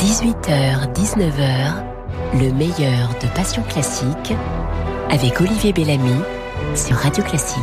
[0.00, 1.74] 18h, 19h,
[2.32, 4.32] le meilleur de Passion Classique
[5.10, 6.14] avec Olivier Bellamy
[6.74, 7.60] sur Radio Classique.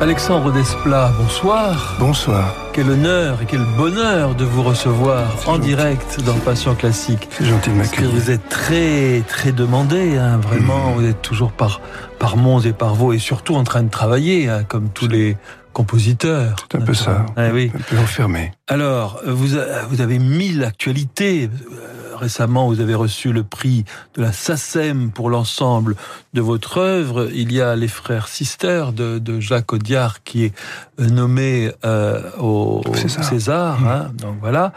[0.00, 1.94] Alexandre Desplat, bonsoir.
[2.00, 2.56] Bonsoir.
[2.72, 7.28] Quel honneur et quel bonheur de vous recevoir en direct dans Passion Classique.
[7.30, 8.10] C'est gentil de m'accueillir.
[8.10, 10.90] Vous êtes très très demandé, hein, vraiment.
[10.90, 10.94] Mmh.
[10.94, 11.80] Vous êtes toujours par
[12.18, 15.36] par Mons et par Vaux et surtout en train de travailler, hein, comme tous les
[15.72, 16.56] compositeur.
[16.70, 17.26] C'est un peu ça.
[17.36, 17.70] Ah, oui.
[17.74, 18.52] Un peu enfermé.
[18.68, 19.56] Alors, vous,
[19.88, 21.48] vous avez mille actualités.
[21.72, 25.96] Euh, récemment, vous avez reçu le prix de la SACEM pour l'ensemble
[26.34, 27.28] de votre œuvre.
[27.32, 30.54] Il y a les frères Sister de, de Jacques Audiard qui est
[31.00, 33.24] euh, nommé euh, au César.
[33.24, 33.86] César mmh.
[33.88, 34.72] hein, donc voilà.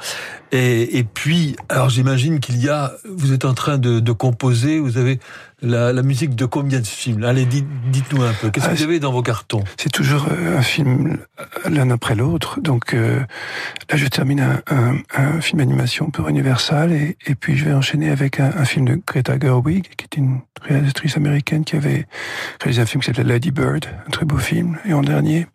[0.56, 4.80] Et, et puis, alors j'imagine qu'il y a, vous êtes en train de, de composer,
[4.80, 5.20] vous avez
[5.62, 7.26] la, la, musique de combien de films?
[7.26, 8.52] Allez, dites-nous un peu.
[8.52, 9.66] Qu'est-ce que ah, vous avez dans vos cartons?
[9.76, 11.18] C'est toujours euh, un film
[11.70, 12.62] l'un après l'autre.
[12.62, 13.20] Donc euh,
[13.90, 17.74] là, je termine un, un, un, film d'animation pour Universal et, et, puis je vais
[17.74, 22.08] enchaîner avec un, un, film de Greta Gerwig, qui est une réalisatrice américaine qui avait
[22.62, 24.78] réalisé un film qui s'appelait Lady Bird, un très beau film.
[24.86, 25.48] Et en dernier,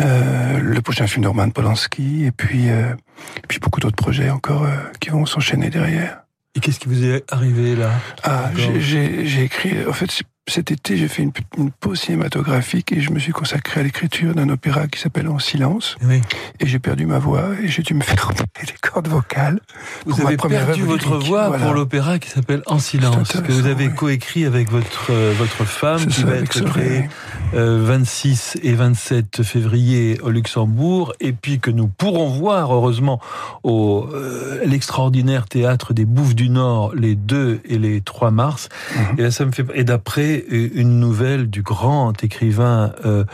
[0.00, 2.92] euh, le prochain film de Roman Polanski et puis, euh,
[3.36, 6.20] et puis beaucoup d'autres projets encore euh, qui vont s'enchaîner derrière.
[6.54, 7.90] Et qu'est-ce qui vous est arrivé là?
[8.22, 9.86] Ah, j'ai écrit.
[9.86, 13.80] En fait, cet été, j'ai fait une, une, pause cinématographique et je me suis consacré
[13.80, 15.96] à l'écriture d'un opéra qui s'appelle En silence.
[16.02, 16.20] Oui.
[16.60, 19.60] Et j'ai perdu ma voix et j'ai dû me faire remonter les cordes vocales.
[20.06, 24.44] Vous avez perdu votre voix pour l'opéra qui s'appelle En silence, que vous avez coécrit
[24.44, 27.08] avec votre euh, votre femme, qui va être créé
[27.54, 33.20] euh, 26 et 27 février au Luxembourg, et puis que nous pourrons voir heureusement
[33.62, 38.68] au euh, l'extraordinaire théâtre des Bouffes du Nord les 2 et les 3 mars.
[38.68, 39.18] Mm -hmm.
[39.18, 43.24] Et là, ça me fait et d'après une nouvelle du grand écrivain euh,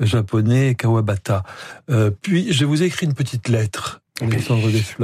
[0.00, 1.42] japonais Kawabata.
[1.90, 4.00] Euh, puis je vous ai écrit une petite lettre.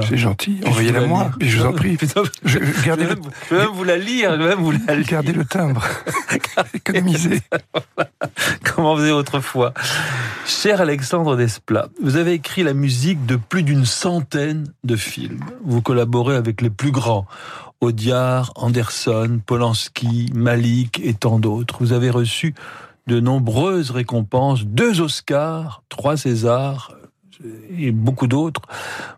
[0.09, 0.61] C'est gentil.
[0.67, 1.31] Envoyez-la moi.
[1.41, 1.97] Mais je vous en prie.
[2.45, 4.33] Je, gardez je, vais même, je vais même vous la lire.
[4.33, 5.07] Je vais même vous la lire.
[5.07, 5.87] Gardez le timbre.
[6.75, 7.41] Économisez.
[8.65, 9.73] Comment on faisait autrefois.
[10.45, 15.41] Cher Alexandre Desplat, vous avez écrit la musique de plus d'une centaine de films.
[15.65, 17.27] Vous collaborez avec les plus grands.
[17.81, 21.77] Audiard, Anderson, Polanski, Malik et tant d'autres.
[21.81, 22.55] Vous avez reçu
[23.07, 26.97] de nombreuses récompenses, deux Oscars, trois Césars
[27.77, 28.63] et beaucoup d'autres.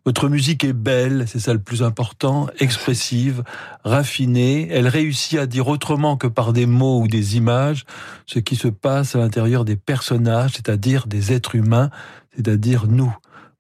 [0.05, 3.45] Votre musique est belle, c'est ça le plus important, expressive,
[3.85, 4.69] raffinée.
[4.71, 7.85] Elle réussit à dire autrement que par des mots ou des images
[8.27, 11.91] ce qui se passe à l'intérieur des personnages, c'est-à-dire des êtres humains,
[12.35, 13.15] c'est-à-dire nous.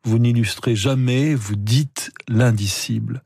[0.04, 3.22] Vous n'illustrez jamais, vous dites l'indicible.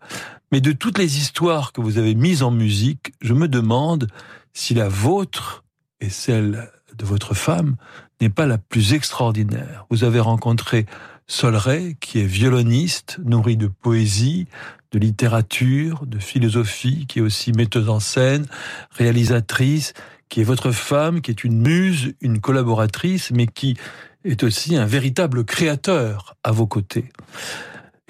[0.53, 4.09] Mais de toutes les histoires que vous avez mises en musique, je me demande
[4.53, 5.65] si la vôtre
[6.01, 7.77] et celle de votre femme
[8.21, 9.87] n'est pas la plus extraordinaire.
[9.89, 10.85] Vous avez rencontré
[11.27, 14.47] Solray, qui est violoniste, nourri de poésie,
[14.93, 18.45] de littérature, de philosophie, qui est aussi metteuse en scène,
[18.91, 19.95] réalisatrice,
[20.29, 23.79] qui est votre femme, qui est une muse, une collaboratrice, mais qui
[24.25, 27.11] est aussi un véritable créateur à vos côtés.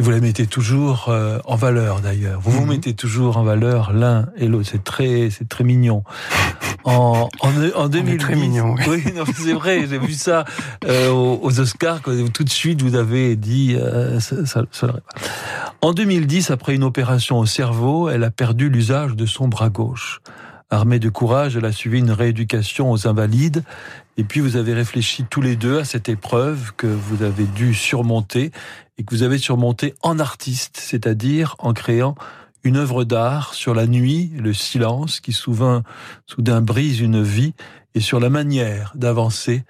[0.03, 2.41] Vous la mettez toujours euh, en valeur d'ailleurs.
[2.41, 2.71] Vous vous mhm.
[2.71, 4.69] mettez toujours en valeur l'un et l'autre.
[4.69, 6.03] C'est très, c'est très mignon.
[6.85, 8.75] En, en, en 2010, très mignon.
[8.89, 9.87] Oui, non, c'est vrai.
[9.89, 10.45] J'ai vu ça
[10.85, 12.03] euh, aux, aux, Oscars.
[12.03, 13.77] Quand tout de suite, vous avez dit.
[13.79, 14.93] Euh, ça, ça, ça...
[15.81, 20.23] En 2010, après une opération au cerveau, elle a perdu l'usage de son bras gauche.
[20.71, 23.63] Armée de courage, elle a suivi une rééducation aux invalides.
[24.17, 27.75] Et puis vous avez réfléchi tous les deux à cette épreuve que vous avez dû
[27.75, 28.51] surmonter
[28.99, 32.15] et que vous avez surmonté en artiste, c'est-à-dire en créant
[32.65, 35.83] une œuvre d'art sur la nuit, le silence qui souvent,
[36.27, 37.55] soudain brise une vie
[37.95, 39.65] et sur la manière d'avancer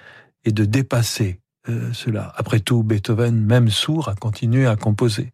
[0.45, 1.39] et de dépasser
[1.69, 2.33] euh, cela.
[2.37, 5.33] Après tout, Beethoven, même sourd, a continué à composer.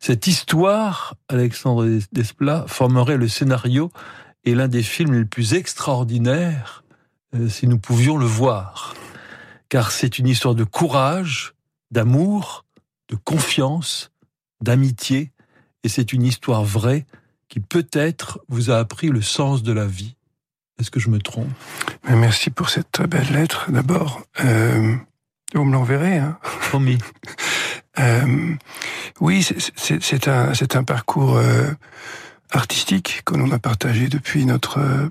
[0.00, 3.92] Cette histoire, Alexandre Desplat, formerait le scénario
[4.44, 6.82] et l'un des films les plus extraordinaires
[7.48, 8.94] si nous pouvions le voir.
[9.68, 11.54] Car c'est une histoire de courage,
[11.90, 12.64] d'amour,
[13.08, 14.10] de confiance,
[14.60, 15.32] d'amitié,
[15.84, 17.06] et c'est une histoire vraie
[17.48, 20.16] qui peut-être vous a appris le sens de la vie.
[20.78, 21.50] Est-ce que je me trompe?
[22.08, 24.22] Merci pour cette très belle lettre d'abord.
[24.44, 24.96] Euh,
[25.54, 26.38] vous me l'enverrez, hein?
[26.68, 26.98] Promis.
[27.98, 28.54] euh,
[29.20, 29.46] oui,
[29.76, 31.70] c'est un, un parcours euh,
[32.50, 35.08] artistique que l'on a partagé depuis notre euh,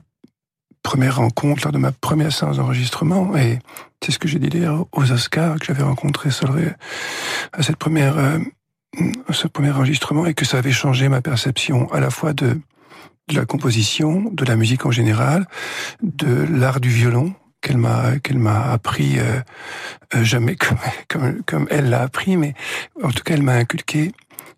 [0.83, 3.35] première rencontre, lors de ma première séance d'enregistrement.
[3.37, 3.59] Et
[4.03, 6.73] c'est ce que j'ai dit d'ailleurs aux Oscars, que j'avais rencontré Solray
[7.53, 8.39] à cette première, euh,
[9.29, 12.59] ce premier enregistrement, et que ça avait changé ma perception à la fois de,
[13.33, 15.45] la composition, de la musique en général,
[16.01, 19.41] de l'art du violon, qu'elle m'a qu'elle m'a appris euh,
[20.15, 20.55] euh jamais
[21.09, 22.53] comme comme elle l'a appris mais
[23.03, 24.13] en tout cas elle m'a inculqué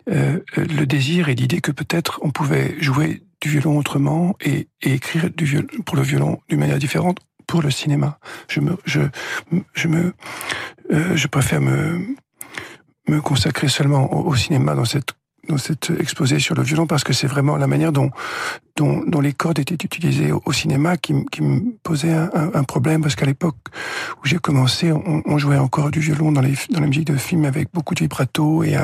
[0.05, 5.29] le désir et l'idée que peut-être on pouvait jouer du violon autrement et, et écrire
[5.29, 8.17] du violon, pour le violon d'une manière différente pour le cinéma.
[8.47, 9.01] Je me, je,
[9.73, 10.13] je me,
[10.91, 12.15] euh, je préfère me,
[13.09, 15.13] me consacrer seulement au, cinéma dans cette
[15.47, 18.11] dans cette exposé sur le violon parce que c'est vraiment la manière dont,
[18.77, 23.57] dont, les cordes étaient utilisées au, cinéma qui, me posait un, problème parce qu'à l'époque
[24.23, 27.45] où j'ai commencé, on, jouait encore du violon dans, les, dans la musique de film
[27.45, 28.75] avec beaucoup de vibrato et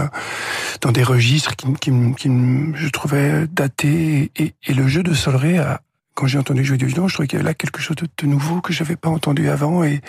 [0.81, 2.29] dans des registres qui, qui, qui,
[2.75, 5.81] je trouvais datés et, et le jeu de Solré a,
[6.17, 8.27] quand j'ai entendu jouer du violon, je trouvais qu'il y avait là quelque chose de,
[8.27, 10.01] nouveau que j'avais pas entendu avant et,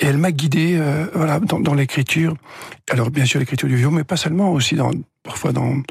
[0.00, 2.34] et elle m'a guidé euh, voilà dans, dans l'écriture.
[2.90, 4.90] Alors bien sûr l'écriture du violon, mais pas seulement aussi dans
[5.24, 5.82] parfois dans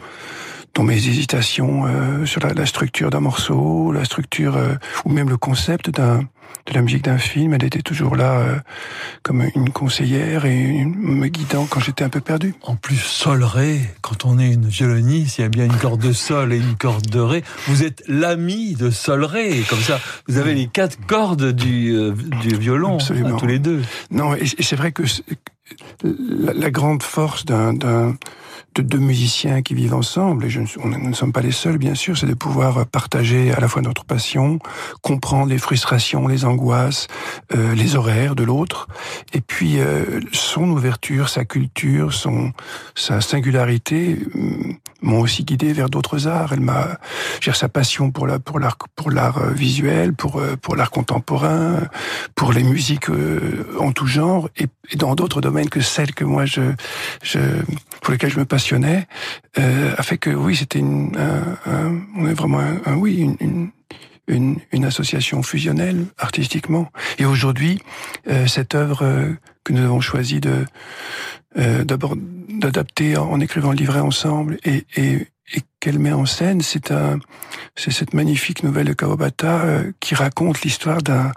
[0.76, 4.74] dans mes hésitations euh, sur la, la structure d'un morceau, la structure euh,
[5.06, 6.22] ou même le concept d'un
[6.66, 8.56] de la musique d'un film, elle était toujours là euh,
[9.22, 12.56] comme une conseillère et me guidant quand j'étais un peu perdu.
[12.62, 16.02] En plus, sol ré, quand on est une violoniste, il y a bien une corde
[16.02, 17.44] de sol et une corde de ré.
[17.68, 22.14] Vous êtes l'ami de sol ré, comme ça, vous avez les quatre cordes du, euh,
[22.42, 23.38] du violon, Absolument.
[23.38, 23.82] tous les deux.
[24.12, 25.04] Non, et, c'est vrai que
[26.04, 28.16] la, la, grande force d'un
[28.76, 31.78] de deux musiciens qui vivent ensemble, et je, on, nous ne sommes pas les seuls,
[31.78, 34.60] bien sûr, c'est de pouvoir partager à la fois notre passion,
[35.02, 37.08] comprendre les frustrations, les angoisses,
[37.56, 38.88] euh, les horaires de l'autre,
[39.34, 42.52] et puis euh, son ouverture, sa culture, son
[42.96, 46.54] sa singularité mm, m'ont aussi guidé vers d'autres arts.
[46.54, 46.98] Elle m'a,
[47.54, 51.82] sa passion pour la pour l'art pour l'art euh, visuel, pour euh, pour l'art contemporain,
[52.36, 53.10] pour les musiques
[53.80, 56.62] en tout genre, et, et dans d'autres domaines que celles que moi je
[57.22, 57.40] je
[58.02, 62.34] pour lesquelles je me passe euh, a fait que oui, c'était une, un, on est
[62.34, 63.72] vraiment un, oui une,
[64.28, 66.90] une, association fusionnelle artistiquement.
[67.20, 67.82] Et aujourd'hui,
[68.30, 69.34] euh, cette œuvre euh,
[69.64, 70.66] que nous avons choisi de
[71.56, 72.16] d'abord
[72.50, 75.28] d'adapter en, écrivant le livret ensemble et
[75.84, 77.20] qu'elle met en scène, c'est un,
[77.76, 81.34] c'est cette magnifique nouvelle de Kawabata euh, qui raconte l'histoire d'un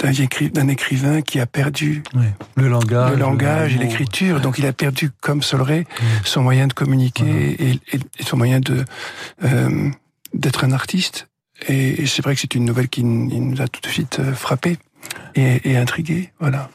[0.00, 2.02] d'un écrivain qui a perdu
[2.56, 4.40] le langage, le langage et l'écriture.
[4.40, 5.86] Donc il a perdu, comme Solré,
[6.24, 8.84] son moyen de communiquer et, et, son moyen de
[9.44, 9.88] euh,
[10.34, 11.28] d'être un artiste.
[11.68, 14.34] Et, et c'est vrai que c'est une nouvelle qui nous a tout de suite euh,
[14.34, 14.78] frappé
[15.36, 16.32] et, et intrigué.
[16.40, 16.70] Voilà.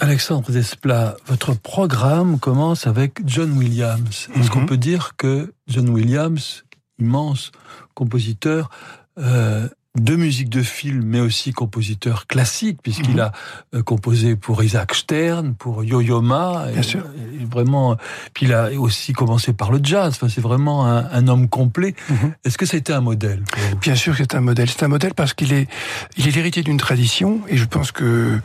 [0.00, 4.28] Alexandre Desplat, votre programme commence avec John Williams.
[4.36, 4.66] Est-ce qu'on mhm.
[4.66, 6.64] peut dire que John Williams,
[7.00, 7.50] immense
[7.94, 8.70] compositeur,
[9.18, 9.68] euh,
[9.98, 13.20] de musique de film, mais aussi compositeur classique, puisqu'il mhm.
[13.20, 13.32] a
[13.74, 16.66] euh, composé pour Isaac Stern, pour Yo-Yo Ma.
[16.72, 17.04] Bien sûr.
[17.50, 17.96] vraiment,
[18.34, 20.14] puis il a aussi commencé par le jazz.
[20.14, 21.94] Enfin, c'est vraiment un, homme complet.
[22.08, 22.34] Mhm.
[22.44, 23.42] Est-ce que c'était un modèle
[23.80, 24.68] Bien sûr que c'est un modèle.
[24.70, 25.68] C'est un modèle parce qu'il est,
[26.16, 28.38] il est l'héritier d'une tradition, et je pense que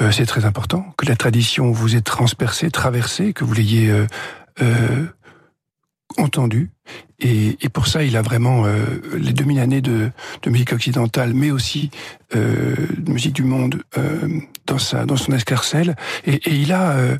[0.00, 5.06] euh, c'est très important que la tradition vous ait transpercé, traversé, que vous l'ayez euh,
[6.18, 6.70] entendu.
[7.20, 8.84] Et, et, pour ça, il a vraiment euh,
[9.16, 10.10] les 2000 années de,
[10.42, 11.90] de, musique occidentale, mais aussi
[12.34, 15.96] euh, de musique du monde euh, dans sa dans son escarcelle.
[16.26, 17.16] Et, et il a, euh,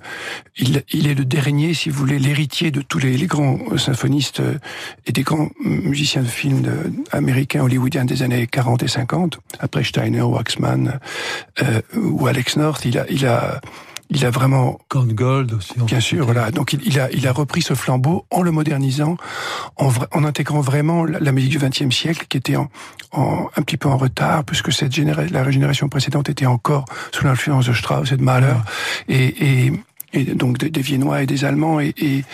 [0.58, 4.40] il, il, est le dernier, si vous voulez, l'héritier de tous les, les grands symphonistes
[4.40, 4.58] euh,
[5.06, 9.38] et des grands musiciens de films de, américains hollywoodiens des années 40 et 50.
[9.60, 10.98] Après Steiner, Waxman
[11.62, 13.60] euh, ou Alex North, il a, il a
[14.10, 15.74] il a vraiment Count Gold aussi.
[15.78, 16.50] Bien sûr, voilà.
[16.50, 19.16] Donc il, a il a repris ce flambeau en le modernisant,
[19.76, 22.68] en, en intégrant vraiment la, musique du XXe siècle qui était en,
[23.12, 27.24] en, un petit peu en retard puisque cette génération, la génération précédente était encore sous
[27.24, 28.54] l'influence de Strauss et de Mahler
[29.08, 29.72] et, et,
[30.12, 32.24] et donc des, Viennois et des Allemands et, et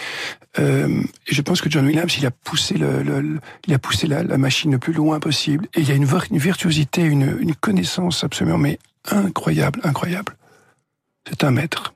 [0.58, 4.24] euh, je pense que John Williams, il a poussé le, le, il a poussé la,
[4.24, 5.68] la, machine le plus loin possible.
[5.74, 8.78] Et il y a une, une virtuosité, une, une connaissance absolument mais
[9.10, 10.34] incroyable, incroyable.
[11.28, 11.94] C'est un maître.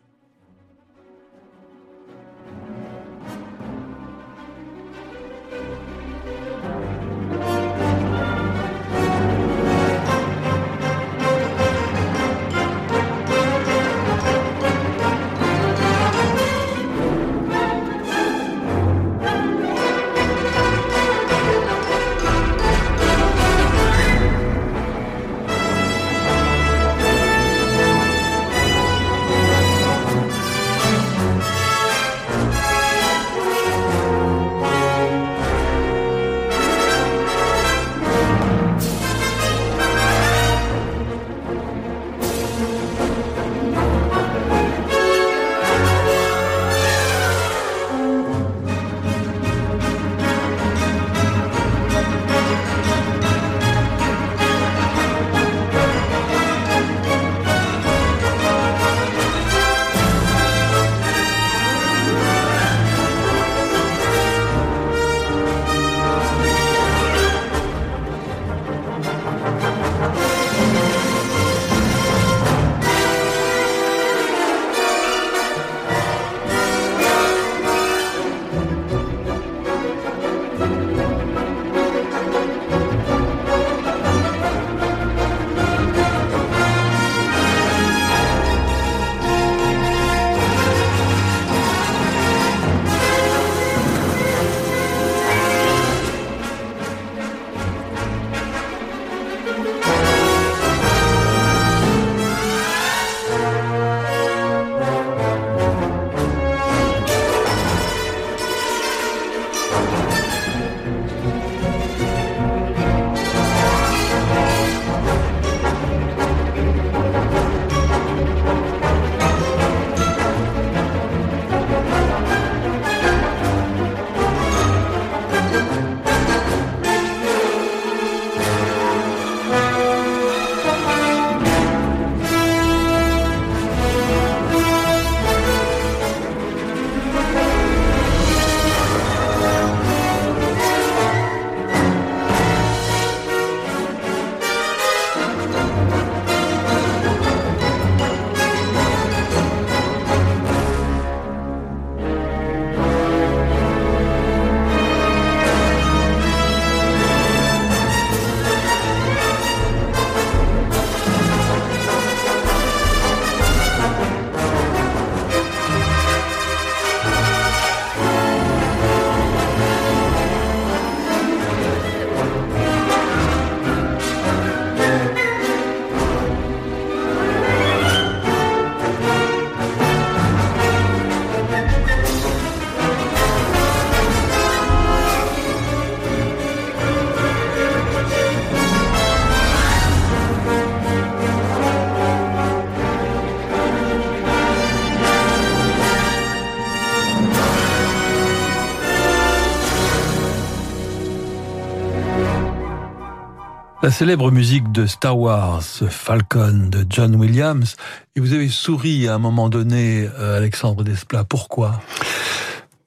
[203.84, 207.76] La célèbre musique de Star Wars, Falcon de John Williams.
[208.16, 211.24] Et vous avez souri à un moment donné, euh, Alexandre Desplat.
[211.24, 211.82] Pourquoi?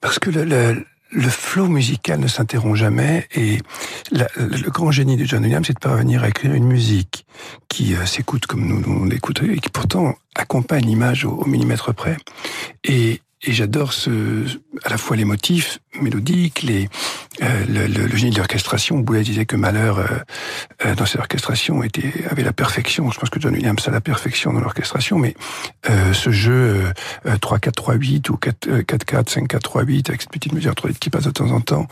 [0.01, 3.59] Parce que le, flow musical ne s'interrompt jamais et
[4.11, 7.27] le grand génie de John Williams, c'est de parvenir à écrire une musique
[7.69, 12.17] qui euh, s'écoute comme nous, l'écouterions et qui pourtant accompagne l'image au, millimètre près.
[13.47, 14.09] Et j'adore ce,
[14.83, 16.89] à la fois les motifs mélodiques, les,
[17.41, 18.99] euh, le, le, le, génie de l'orchestration.
[18.99, 20.05] Boulet disait que Malheur, euh,
[20.85, 23.09] euh, dans ses orchestrations, était, avait la perfection.
[23.11, 25.35] Je pense que John Williams a la perfection dans l'orchestration, mais
[25.89, 26.83] euh, ce jeu
[27.25, 31.87] 3-4-3-8 ou 4-4, 5-4-3-8 avec cette petite mesure 3 qui passe de temps en temps,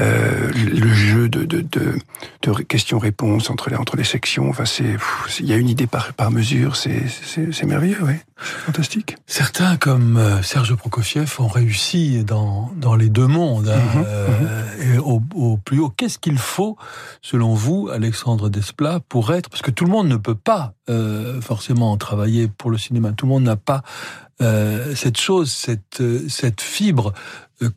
[0.00, 1.98] euh, le jeu de, de, de,
[2.42, 4.96] de questions-réponses entre les, entre les sections, enfin, c'est,
[5.40, 8.14] il y a une idée par, par mesure, c'est, c'est, merveilleux, oui.
[8.36, 9.16] Fantastique.
[9.26, 14.94] Certains, comme Serge Prokofiev, ont réussi dans, dans les deux mondes, hein, mmh, euh, mmh.
[14.94, 15.90] et au, au, plus haut.
[15.90, 16.76] Qu'est-ce qu'il faut,
[17.22, 21.40] selon vous, Alexandre Desplat, pour être, parce que tout le monde ne peut pas euh,
[21.40, 23.82] forcément travailler pour le cinéma, tout le monde n'a pas
[24.42, 27.12] euh, cette chose, cette, cette fibre.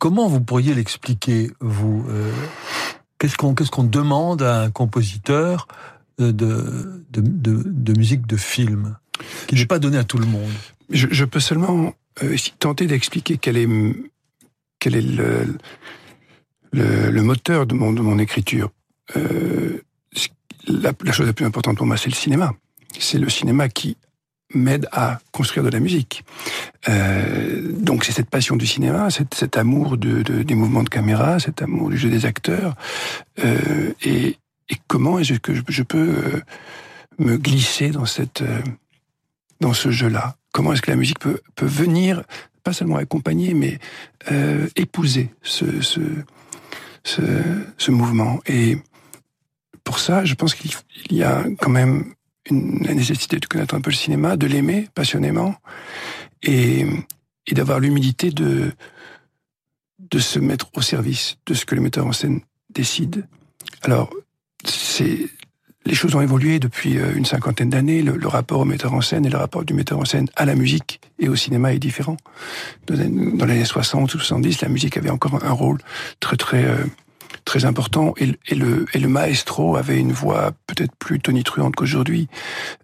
[0.00, 2.04] Comment vous pourriez l'expliquer, vous
[3.18, 5.68] Qu'est-ce qu'on demande à un compositeur
[6.18, 8.96] de, de, de, de musique de film
[9.46, 10.50] qui n'est pas donné à tout le monde?
[10.90, 13.68] Je, je peux seulement euh, tenter d'expliquer quel est,
[14.78, 15.56] quel est le,
[16.72, 18.70] le, moteur de mon, de mon écriture.
[19.16, 19.82] Euh,
[20.66, 22.52] la, chose la plus importante pour moi, c'est le cinéma.
[22.98, 23.96] C'est le cinéma qui
[24.54, 26.24] m'aide à construire de la musique.
[26.88, 30.90] Euh, donc c'est cette passion du cinéma, cet, cet amour de, de, des mouvements de
[30.90, 32.74] caméra, cet amour du jeu des acteurs,
[33.44, 34.36] euh, et,
[34.88, 36.42] comment est-ce que je, je peux
[37.18, 38.42] me glisser dans cette
[39.60, 40.36] dans ce jeu-là?
[40.52, 42.22] Comment est-ce que la musique peut, peut venir,
[42.62, 43.78] pas seulement accompagner, mais
[44.30, 46.00] euh, épouser ce, ce,
[47.04, 47.22] ce,
[47.76, 48.40] ce, mouvement.
[48.46, 48.78] Et
[49.84, 50.70] pour ça, je pense qu'il
[51.10, 52.14] y a quand même
[52.48, 55.56] une, la nécessité de connaître un peu le cinéma, de l'aimer passionnément,
[56.42, 56.86] et,
[57.46, 58.72] et d'avoir l'humilité de,
[59.98, 62.40] de se mettre au service de ce que le metteur en scène
[62.70, 63.26] décide.
[63.82, 64.10] Alors,
[64.64, 65.28] c'est
[65.84, 68.02] les choses ont évolué depuis euh, une cinquantaine d'années.
[68.02, 70.54] Le, rapport au metteur en scène et le rapport du metteur en scène à la
[70.54, 72.16] musique et au cinéma est différent.
[72.86, 73.04] Dans les
[73.54, 75.78] années 60 ou 70, la musique avait encore un rôle
[76.20, 76.84] très très euh,
[77.44, 82.28] très important et, et, le, et le maestro avait une voix peut-être plus tonitruante qu'aujourd'hui.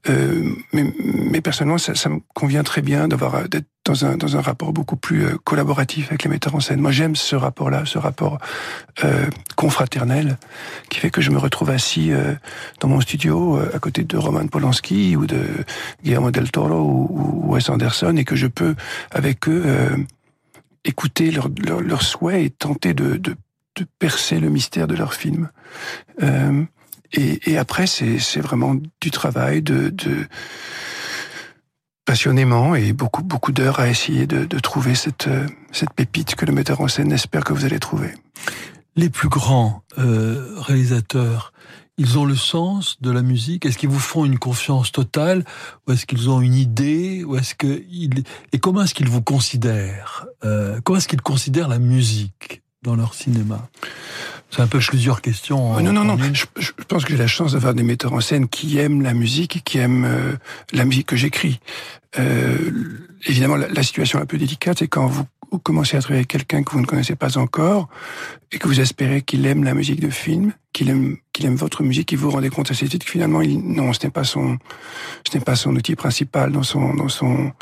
[0.08, 4.36] Euh, mais, mais personnellement, ça, ça, me convient très bien d'avoir d'être dans un, dans
[4.36, 6.80] un rapport beaucoup plus euh, collaboratif avec les metteurs en scène.
[6.80, 8.38] Moi, j'aime ce rapport-là, ce rapport
[9.04, 9.26] euh,
[9.56, 10.38] confraternel,
[10.90, 12.34] qui fait que je me retrouve assis euh,
[12.80, 15.42] dans mon studio euh, à côté de Roman Polanski ou de
[16.04, 18.74] Guillermo del Toro ou, ou Wes Anderson et que je peux,
[19.10, 19.96] avec eux, euh,
[20.84, 23.36] écouter leurs leur, leur souhaits et tenter de, de
[23.78, 25.50] de percer le mystère de leur film.
[26.22, 26.64] Euh,
[27.12, 29.94] et, après, c'est vraiment du travail, de,
[32.04, 35.28] passionnément et beaucoup beaucoup d'heures à essayer de, trouver cette
[35.72, 38.10] cette pépite que le metteur en scène espère que vous allez trouver.
[38.94, 41.52] Les plus grands euh, réalisateurs,
[41.98, 43.66] ils ont le sens de la musique?
[43.66, 45.44] Est-ce qu'ils vous font une confiance totale?
[45.86, 47.24] Ou est-ce qu'ils ont une idée?
[47.24, 48.22] Ou est-ce que ils...
[48.52, 52.62] Et comment est-ce qu'ils vous considèrent euh, Comment est-ce qu'ils considèrent la musique?
[52.82, 53.68] Dans leur cinéma
[54.50, 55.80] C'est un peu plusieurs questions.
[55.80, 56.16] non, non, non.
[56.32, 59.56] Je, pense que j'ai la chance d'avoir des metteurs en scène qui aiment la musique
[59.56, 60.36] et qui aiment euh,
[60.72, 61.60] la musique que j'écris.
[62.18, 62.70] Euh,
[63.26, 65.24] évidemment, la, situation un peu délicate, c'est quand vous,
[65.62, 67.88] commencez à travailler avec quelqu'un que vous ne connaissez pas encore
[68.52, 71.82] et que vous espérez qu'il aime la musique de film, qu'il aime, qu'il aime votre
[71.82, 74.24] musique, et vous vous rendez compte assez vite que finalement, il, non, ce n'est pas
[74.24, 74.58] son,
[75.28, 77.52] ce n'est pas son outil principal dans son, dans son,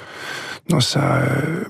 [0.69, 1.65] dans sa euh,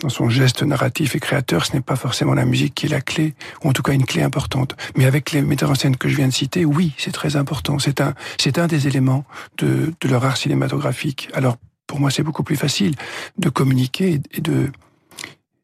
[0.00, 3.00] dans son geste narratif et créateur, ce n'est pas forcément la musique qui est la
[3.00, 4.76] clé, ou en tout cas une clé importante.
[4.96, 7.78] Mais avec les metteurs en scène que je viens de citer, oui, c'est très important.
[7.78, 9.24] C'est un, c'est un des éléments
[9.58, 11.28] de, de leur art cinématographique.
[11.32, 12.94] Alors, pour moi, c'est beaucoup plus facile
[13.38, 14.70] de communiquer et de,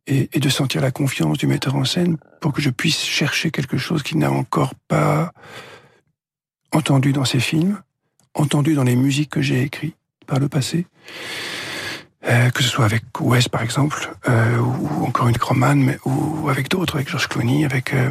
[0.06, 3.50] et, et, de sentir la confiance du metteur en scène pour que je puisse chercher
[3.50, 5.32] quelque chose qu'il n'a encore pas
[6.72, 7.80] entendu dans ses films,
[8.34, 10.86] entendu dans les musiques que j'ai écrites par le passé.
[12.26, 16.70] Euh, que ce soit avec Wes par exemple, euh, ou encore une Croman, ou avec
[16.70, 17.92] d'autres, avec George Clooney, avec.
[17.92, 18.10] Euh...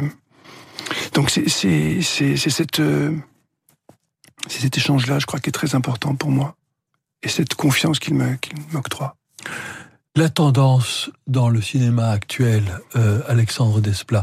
[1.14, 2.78] Donc c'est c'est c'est cet
[4.76, 6.54] échange-là, je crois, qui est très important pour moi,
[7.22, 9.16] et cette confiance qu'il me qu'il m'octroie.
[10.16, 12.62] La tendance dans le cinéma actuel,
[13.26, 14.22] Alexandre Desplat,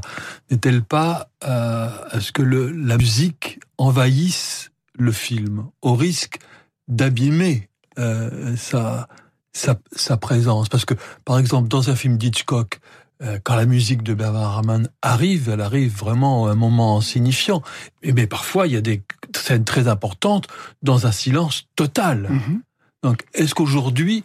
[0.50, 6.40] n'est-elle pas à ce que la musique envahisse le film, au risque
[6.88, 9.08] d'abîmer euh, sa,
[9.54, 10.70] sa, sa, présence.
[10.70, 10.94] Parce que,
[11.26, 12.80] par exemple, dans un film d'Hitchcock,
[13.22, 17.62] euh, quand la musique de Bernard Herrmann arrive, elle arrive vraiment à un moment signifiant.
[18.02, 19.04] Et mais parfois, il y a des
[19.36, 20.48] scènes très importantes
[20.82, 22.28] dans un silence total.
[22.30, 22.60] Mm -hmm.
[23.04, 24.24] Donc, est-ce qu'aujourd'hui,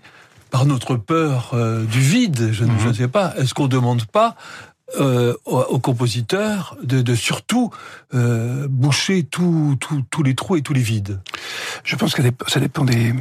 [0.51, 2.81] par notre peur euh, du vide, je, mm -hmm.
[2.83, 4.37] je ne sais pas, est-ce qu'on ne demande pas
[5.01, 7.71] euh, aux compositeurs de, surtout
[8.15, 9.77] euh, boucher tous
[10.25, 11.21] les trous et tous les vides
[11.83, 13.13] Je pense que ça dépend des,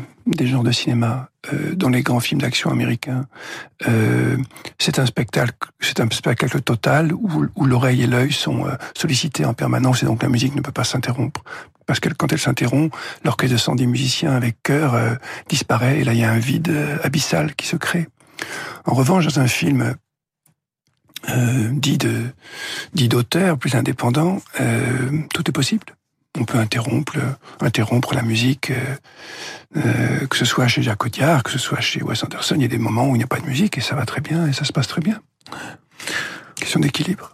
[0.42, 1.30] genres de cinéma.
[1.52, 3.26] Euh, dans les grands films d'action américains,
[3.88, 4.38] euh,
[4.78, 9.56] c'est un spectacle, c'est un spectacle total où, où l'oreille et l'œil sont sollicités en
[9.56, 11.44] permanence et donc la musique ne peut pas s'interrompre.
[11.88, 15.18] Parce que quand elle s'interrompt, l'orchestre de 110 musiciens avec chœur
[15.50, 18.08] disparaît et là il y a un vide abyssal qui se crée.
[18.86, 19.96] En revanche, dans un film
[21.30, 21.70] euh,
[22.94, 25.86] dit d'auteur plus indépendant, euh, tout est possible.
[26.38, 27.18] On peut interrompre
[27.62, 28.72] interrompre la musique,
[29.78, 32.56] euh, que ce soit chez Jacques Audiard, que ce soit chez Wes Anderson.
[32.58, 34.06] Il y a des moments où il n'y a pas de musique et ça va
[34.06, 35.22] très bien et ça se passe très bien.
[36.56, 37.32] Question d'équilibre.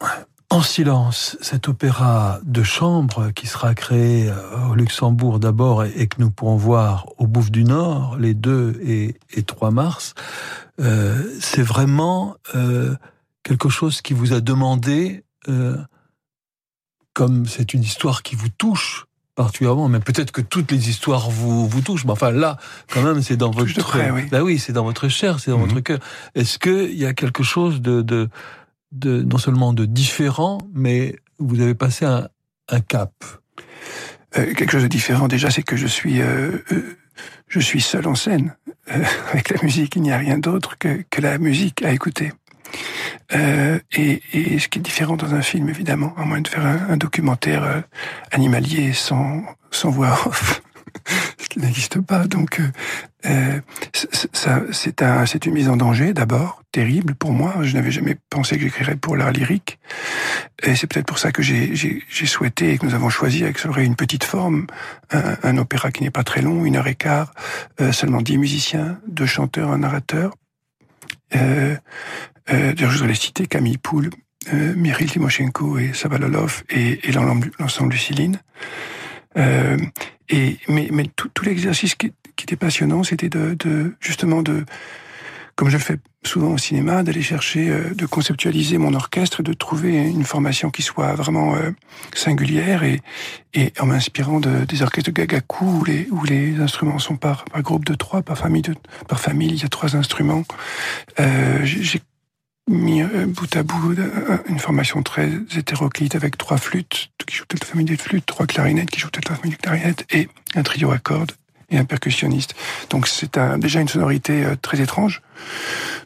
[0.52, 4.32] En silence, cet opéra de chambre qui sera créé
[4.70, 9.16] au Luxembourg d'abord et, que nous pourrons voir au Bouffe du Nord les 2 et,
[9.32, 10.14] et 3 mars,
[10.78, 12.36] c'est vraiment
[13.44, 15.78] quelque chose qui vous a demandé, euh,
[17.14, 21.68] comme c'est une histoire qui vous touche particulièrement, mais peut-être que toutes les histoires vous,
[21.68, 22.58] vous touchent, mais enfin là,
[22.92, 23.74] quand même, c'est dans votre...
[23.80, 24.24] Près, oui.
[24.30, 25.70] Bah oui, c'est dans votre chair, c'est dans mm -hmm.
[25.70, 26.00] votre cœur.
[26.36, 28.30] Est-ce qu'il y a quelque chose de, de,
[28.92, 32.28] de, non seulement de différent, mais vous avez passé un,
[32.68, 33.14] un cap?
[34.38, 36.22] Euh, Quelque chose de différent, déjà, c'est que je suis...
[36.22, 36.98] Euh, euh,
[37.48, 38.56] je suis seul en scène.
[38.92, 42.32] Euh, avec la musique, il n'y a rien d'autre que, que la musique à écouter.
[43.34, 44.22] Euh, et,
[44.60, 47.82] ce qui est différent dans un film, évidemment, à moins de faire un, documentaire euh,
[48.32, 50.62] animalier sans, sans voix off,
[51.38, 52.28] ce qui n'existe pas.
[52.28, 52.68] Donc, euh,
[53.26, 53.60] euh
[53.94, 57.54] c'est un, une mise en danger d'abord, terrible pour moi.
[57.62, 59.80] Je n'avais jamais pensé que j'écrirais pour l'art lyrique.
[60.64, 63.86] Et c'est peut-être pour ça que j'ai, souhaité et que nous avons choisi avec Solray
[63.86, 64.68] une petite forme,
[65.12, 67.34] un, opéra qui n'est pas très long, une heure et quart,
[67.92, 70.34] seulement dix musiciens, deux chanteurs, un narrateur.
[72.54, 74.10] Euh, je voudrais citer Camille Poul,
[74.54, 74.74] euh,
[75.08, 78.40] Timoshenko et Savalolov et, et l'ensemble du Céline.
[79.38, 79.78] Euh,
[80.30, 84.66] et mais, tout, l'exercice qui, était passionnant, c'était de, justement de,
[85.56, 89.54] comme je le fais souvent au cinéma, d'aller chercher, euh, de conceptualiser mon orchestre, de
[89.54, 91.72] trouver une formation qui soit vraiment euh,
[92.16, 93.02] singulière et,
[93.54, 97.86] et en m'inspirant de, des orchestres de Gagaku où les, instruments sont par, par groupe
[97.86, 98.76] de trois, par famille de,
[99.08, 100.44] par famille, il y a trois instruments.
[102.72, 107.46] Mis euh, bout à bout euh, une formation très hétéroclite avec trois flûtes qui jouent
[107.48, 110.30] toute la famille des flûtes, trois clarinettes qui jouent toute la famille des clarinettes et
[110.56, 111.34] un trio à cordes
[111.70, 112.56] et un percussionniste.
[112.90, 115.22] Donc c'est un, déjà une sonorité euh, très étrange.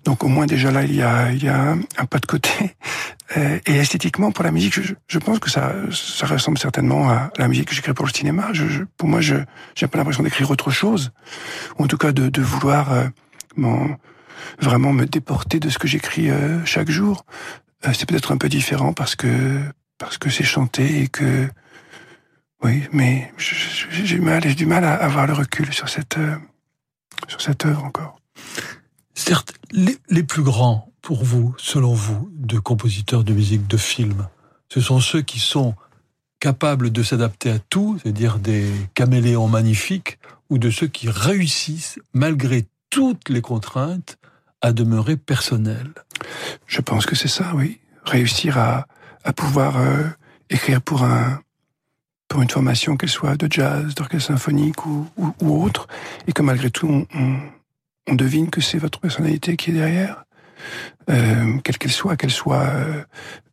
[0.03, 2.49] Donc au moins déjà là il y a, il y a un, pas de côté.
[3.35, 7.47] Et esthétiquement pour la musique, je, je, pense que ça, ça ressemble certainement à la
[7.47, 8.49] musique que j'écris pour le cinéma.
[8.53, 9.35] Je, je, pour moi, je
[9.73, 11.11] j'ai pas l'impression d'écrire autre chose,
[11.79, 13.07] ou en tout cas de, de vouloir euh,
[14.59, 17.25] vraiment me déporter de ce que j'écris euh, chaque jour.
[17.85, 19.61] Euh, c'est peut-être un peu différent parce que
[19.97, 21.47] parce que c'est chanté et que
[22.63, 26.35] oui, mais j'ai mal, j'ai du mal à avoir le recul sur cette euh,
[27.27, 28.19] sur cette œuvre encore.
[29.13, 34.27] Certes, les, les plus grands pour vous, selon vous, de compositeurs de musique de film
[34.69, 35.75] Ce sont ceux qui sont
[36.39, 40.17] capables de s'adapter à tout, c'est-à-dire des caméléons magnifiques,
[40.49, 44.17] ou de ceux qui réussissent, malgré toutes les contraintes,
[44.61, 45.93] à demeurer personnels
[46.67, 47.79] Je pense que c'est ça, oui.
[48.03, 48.87] Réussir à,
[49.23, 50.03] à pouvoir euh,
[50.49, 51.41] écrire pour un
[52.27, 55.87] pour une formation, qu'elle soit de jazz, d'orchestre symphonique ou, ou, autre,
[56.27, 57.39] et que malgré tout, on,
[58.07, 60.25] on devine que c'est votre personnalité qui est derrière,
[61.09, 62.67] euh, quelle qu'elle soit, qu'elle soit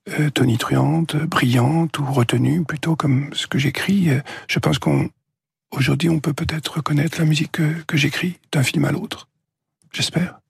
[0.09, 4.09] euh, tonitruante, brillante ou retenue, plutôt comme ce que j'écris.
[4.49, 5.11] Je pense qu'on
[5.73, 9.29] aujourd'hui, on peut peut-être reconnaître la musique que, que j'écris d'un film à l'autre.
[9.93, 10.42] J'espère.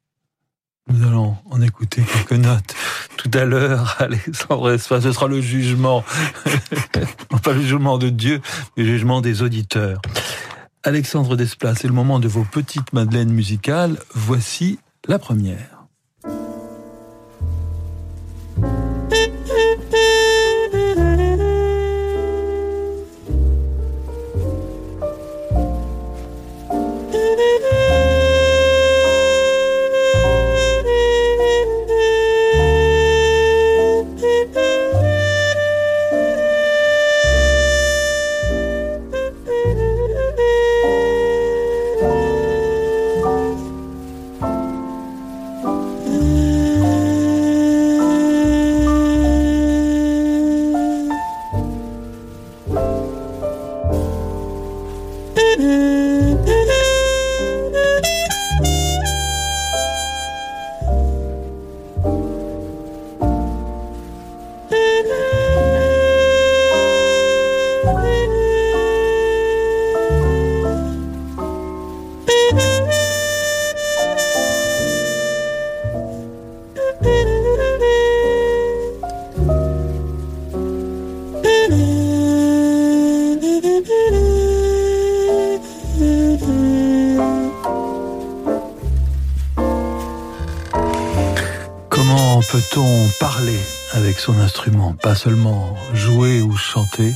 [0.88, 2.74] Nous allons en écouter quelques notes
[3.16, 5.04] tout à l'heure, Alexandre Espace.
[5.04, 6.04] Ce sera le jugement,
[7.42, 8.40] pas le jugement de Dieu,
[8.76, 10.00] mais le jugement des auditeurs.
[10.82, 13.98] Alexandre Desplat, c'est le moment de vos petites madeleines musicales.
[14.14, 15.81] Voici la première.
[94.12, 97.14] Avec son instrument, pas seulement jouer ou chanter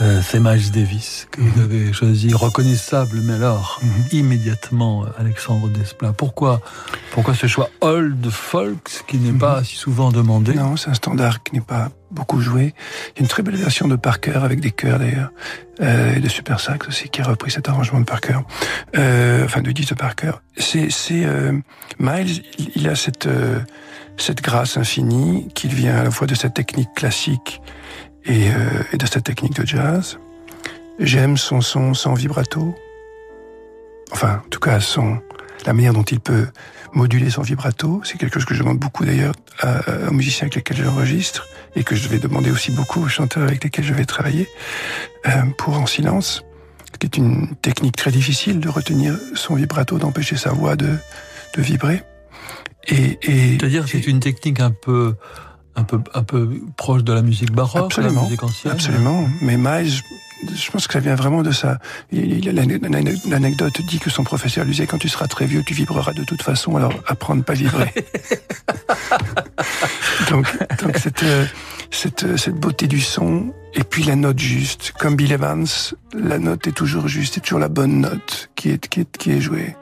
[0.00, 1.64] euh, c'est Miles Davis que vous mhm.
[1.64, 3.90] avez choisi, reconnaissable, mais alors mhm.
[4.10, 6.12] immédiatement Alexandre Desplat.
[6.12, 6.60] Pourquoi,
[7.12, 9.64] pourquoi ce choix old folk qui n'est pas mhm.
[9.64, 10.54] si souvent demandé?
[10.54, 12.74] Non, c'est un standard qui n'est pas beaucoup joué.
[13.14, 15.30] Il y a une très belle version de Parker avec des chœurs d'ailleurs
[15.80, 18.40] euh, et de super sax aussi qui a repris cet arrangement de Parker,
[18.96, 20.32] euh, enfin de Edith de Parker.
[20.56, 21.52] C'est, c'est euh,
[22.00, 22.42] Miles,
[22.74, 23.60] il a cette euh,
[24.16, 27.60] cette grâce infinie qui vient à la fois de sa technique classique
[28.24, 30.18] et, euh, et de sa technique de jazz.
[30.98, 32.74] J'aime son son sans vibrato.
[34.12, 35.18] Enfin, en tout cas, son,
[35.66, 36.46] la manière dont il peut
[36.92, 38.00] moduler son vibrato.
[38.04, 39.34] C'est quelque chose que je demande beaucoup d'ailleurs
[40.08, 41.46] aux musiciens avec lesquels j'enregistre
[41.76, 44.48] et que je vais demander aussi beaucoup aux chanteurs avec lesquels je vais travailler
[45.26, 46.44] euh, pour en silence,
[46.98, 50.96] qui est une technique très difficile de retenir son vibrato, d'empêcher sa voix de,
[51.56, 52.02] de vibrer.
[52.88, 55.14] Et, et c'est-à-dire c'est une technique un peu
[55.76, 58.72] un peu un peu proche de la musique baroque, absolument, la musique ancienne.
[58.72, 59.28] Absolument.
[59.40, 59.92] Mais Miles,
[60.54, 61.78] je pense que ça vient vraiment de ça.
[62.12, 66.24] L'anecdote dit que son professeur lui disait quand tu seras très vieux, tu vibreras de
[66.24, 67.92] toute façon, alors apprends ne pas vibrer.
[70.30, 70.46] donc,
[70.82, 71.46] donc cette, euh,
[71.90, 75.66] cette, cette beauté du son et puis la note juste, comme Bill Evans,
[76.12, 79.32] la note est toujours juste, c'est toujours la bonne note qui est qui est, qui
[79.32, 79.74] est jouée.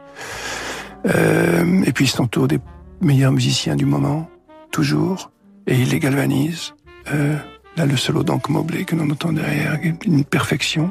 [1.07, 2.61] Euh, et puis il s'entoure des
[3.03, 4.29] meilleurs musiciens du moment,
[4.71, 5.31] toujours,
[5.67, 6.75] et il les galvanise.
[7.13, 7.37] Euh,
[7.77, 10.91] là, le solo d'Ank Mobley que l'on entend derrière, une perfection.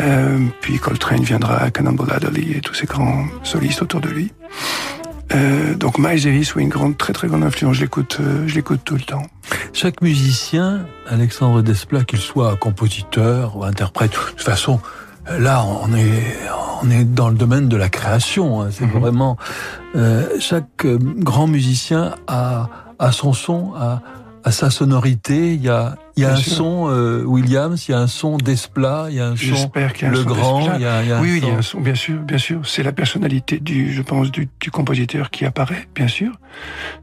[0.00, 4.32] Euh, puis Coltrane viendra, Cannonball Adderley et tous ces grands solistes autour de lui.
[5.32, 7.76] Euh, donc Miles Davis, oui, une grande, très très grande influence.
[7.76, 9.26] Je l'écoute, euh, je l'écoute tout le temps.
[9.72, 14.80] Chaque musicien, Alexandre Desplat, qu'il soit compositeur ou interprète, de toute façon,
[15.38, 16.38] là, on est,
[16.82, 18.60] on est dans le domaine de la création.
[18.60, 18.68] Hein.
[18.70, 19.00] C'est mhm.
[19.00, 19.36] vraiment
[19.96, 24.02] euh, chaque euh, grand musicien a, a son son, a,
[24.44, 25.54] a sa sonorité.
[25.54, 28.36] Il y a, il y a un son euh, Williams, il y a un son
[28.36, 30.74] Desplat, il y a un son Le Grand.
[30.76, 32.20] Il y a, il y a oui, oui, il y a un son, bien sûr,
[32.20, 32.60] bien sûr.
[32.64, 36.32] C'est la personnalité du, je pense, du, du, compositeur qui apparaît, bien sûr.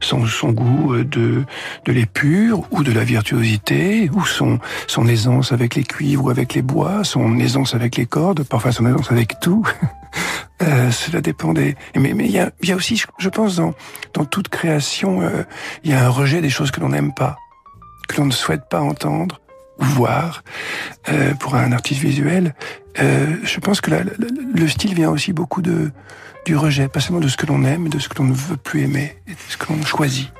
[0.00, 1.44] Son, son goût euh, de,
[1.84, 6.54] de l'épure ou de la virtuosité, ou son, son aisance avec les cuivres ou avec
[6.54, 9.66] les bois, son aisance avec les cordes, parfois son aisance avec tout.
[10.62, 11.76] Euh, cela dépend des.
[11.94, 13.74] Mais mais il y a, y a aussi, je pense, dans
[14.14, 15.44] dans toute création, euh,
[15.84, 17.36] il y a un rejet des choses que l'on n'aime pas
[18.08, 19.38] que l'on ne souhaite pas entendre,
[19.78, 20.42] voir
[21.10, 22.54] euh, pour un artiste visuel.
[23.00, 25.90] Euh, je pense que la, le style vient aussi beaucoup de
[26.46, 28.56] du rejet, pas seulement de ce que l'on aime, de ce que l'on ne veut
[28.56, 30.32] plus aimer, et de ce que l'on choisit.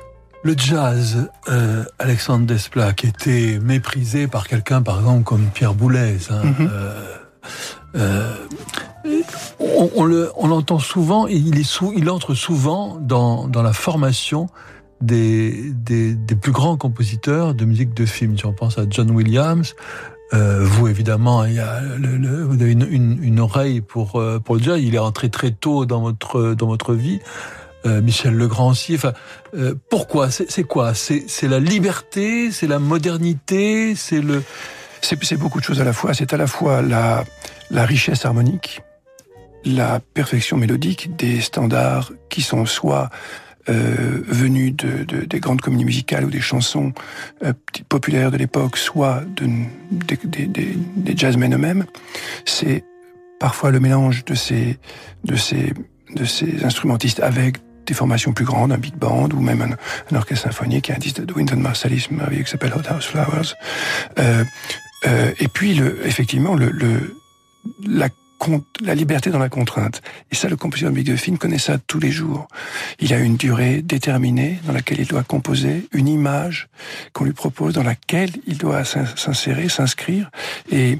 [0.43, 6.17] Le jazz, euh, Alexandre Desplat, qui était méprisé par quelqu'un, par exemple, comme Pierre Boulez.
[6.31, 6.69] Hein, Mhm.
[6.71, 7.15] euh,
[7.95, 8.35] euh,
[9.59, 13.73] on, on le, on l'entend souvent, et il, est il entre souvent dans, dans la
[13.73, 14.47] formation
[15.01, 18.37] des, des, des plus grands compositeurs de musique de film.
[18.37, 19.75] Si on pense à John Williams,
[20.33, 24.39] euh, vous évidemment, il y a le, le- vous avez une, une, oreille pour euh,
[24.39, 24.79] pour le jazz.
[24.81, 27.19] Il est rentré très tôt dans votre dans votre vie.
[27.85, 28.93] Euh, Michel Legrand aussi.
[28.95, 29.13] Enfin,
[29.55, 30.29] euh, pourquoi?
[30.29, 30.93] C'est c'est quoi?
[30.93, 34.43] C'est c'est la liberté, c'est la modernité, c'est le.
[35.01, 36.13] C'est c'est beaucoup de choses à la fois.
[36.13, 37.23] C'est à la fois la,
[37.71, 38.81] la richesse harmonique,
[39.65, 43.09] la perfection mélodique des standards qui sont soit
[43.69, 46.93] euh, venus de, de- des grandes comédies musicales ou des chansons
[47.43, 47.53] euh,
[47.87, 49.47] populaires de l'époque, soit de,
[50.25, 51.85] des, jazzmen eux-mêmes.
[52.45, 52.83] C'est
[53.39, 54.79] parfois le mélange de ces,
[55.23, 55.73] de ces,
[56.15, 59.75] de ces instrumentistes avec des formations plus grandes, un big band ou même
[60.11, 63.53] un, orchestre symphonique, un disque de Wynton Marsalis qui s'appelle Hot House Flowers.
[64.19, 64.43] Euh,
[65.05, 67.18] euh, et puis, effectivement, le,
[67.85, 68.09] la,
[68.81, 70.01] la liberté dans la contrainte.
[70.31, 72.47] Et ça, le compositeur de musique de film connaît ça tous les jours.
[72.99, 76.69] Il a une durée déterminée dans laquelle il doit composer, une image
[77.13, 80.31] qu'on lui propose, dans laquelle il doit s'in- s'insérer, s'inscrire.
[80.71, 80.99] Et,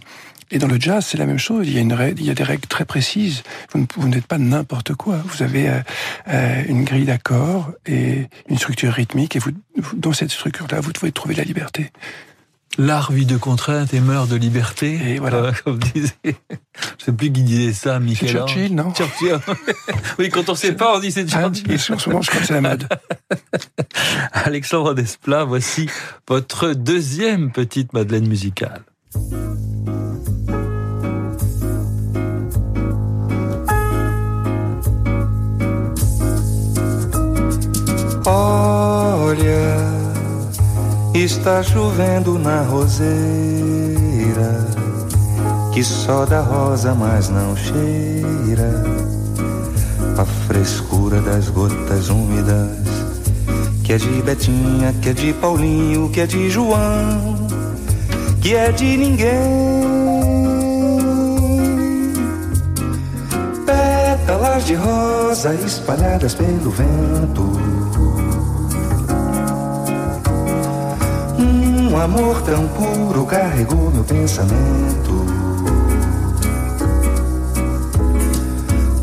[0.51, 1.67] et dans le jazz, c'est la même chose.
[1.67, 3.43] Il y a, une il y a des règles très précises.
[3.73, 5.17] Vous n'êtes pas n'importe quoi.
[5.25, 5.79] Vous avez euh,
[6.27, 9.35] euh, une grille d'accords et une structure rythmique.
[9.35, 9.51] Et vous-
[9.95, 11.91] dans cette structure-là, vous devez trouver la liberté.
[12.79, 14.97] L'art vit de contraintes et meurt de liberté.
[15.05, 15.37] Et voilà.
[15.37, 18.29] Euh, comme disait, je sais plus qui disait ça, C'est Michel.
[18.29, 19.37] Churchill, non Churchill.
[20.17, 21.67] oui, quand on sait pas, on dit c'est Ah, Churchill.
[21.67, 22.87] bien sûr, en ce moment, je crois que c'est la mode.
[24.31, 25.89] Alexandre Desplat, voici
[26.25, 28.83] votre deuxième petite Madeleine musicale.
[38.25, 39.98] Olha,
[41.23, 43.09] está chovendo na roseira,
[45.73, 48.83] que só da rosa, mas não cheira
[50.17, 52.69] a frescura das gotas úmidas,
[53.83, 57.47] que é de Betinha, que é de Paulinho, que é de João,
[58.41, 59.89] que é de ninguém.
[63.65, 67.98] Pétalas de rosa espalhadas pelo vento.
[71.99, 75.25] Um amor tão puro carregou meu pensamento.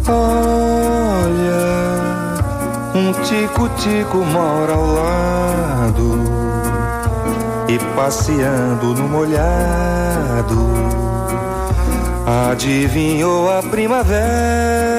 [0.09, 1.59] Olha,
[2.95, 6.25] um tico-tico mora ao lado
[7.69, 10.67] e passeando no molhado.
[12.51, 14.96] Adivinhou a primavera?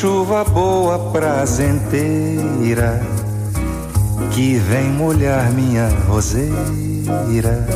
[0.00, 3.00] Chuva boa, prazenteira,
[4.32, 7.66] que vem molhar minha roseira.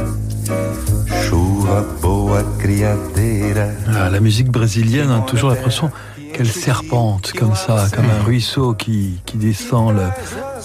[1.28, 3.74] Chuva boa, criadeira.
[3.88, 5.90] Ah, la musique brésilienne a toujours l'impression
[6.32, 10.08] qu'elle serpente comme ça, comme un ruisseau qui, qui descend le-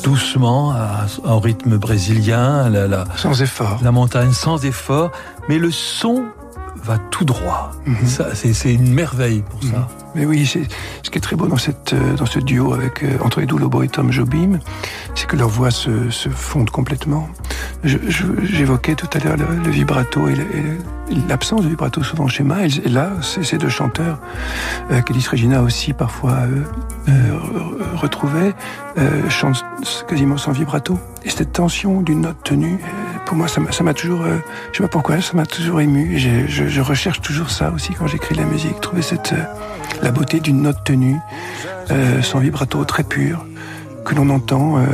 [0.03, 3.79] doucement à, au rythme brésilien, la, la, Sans effort.
[3.83, 5.11] la montagne sans effort,
[5.49, 6.23] mais le son
[6.83, 7.71] va tout droit.
[7.85, 8.07] Mhm.
[8.07, 9.87] Ça, c'est, une merveille pour ça.
[10.15, 13.17] Mais oui, ce qui est très beau dans, cette, euh, dans ce duo avec, euh,
[13.21, 14.59] entre Edu Lobo et Tom Jobim,
[15.15, 17.29] c'est que leurs voix se, se fondent complètement.
[17.83, 20.35] J'évoquais tout à l'heure le, le vibrato et
[21.27, 22.81] l'absence de vibrato souvent chez Miles.
[22.85, 24.19] Et là, ces deux chanteurs,
[24.91, 26.63] euh, qu'Elis Regina aussi parfois euh,
[27.07, 27.11] euh,
[27.93, 28.53] re- retrouvait,
[29.29, 29.65] chantent
[30.07, 30.99] quasiment sans vibrato.
[31.23, 32.79] Et cette tension d'une note tenue,
[33.29, 34.37] pour moi, ça m'a toujours, euh,
[34.71, 36.17] je sais pas pourquoi, ça m'a toujours ému.
[36.17, 39.35] Je, recherche toujours ça aussi quand j'écris de la musique, trouver euh,
[40.01, 41.19] la beauté d'une note tenue,
[41.91, 43.45] euh, sans vibrato très pur,
[44.09, 44.85] que l'on entend euh,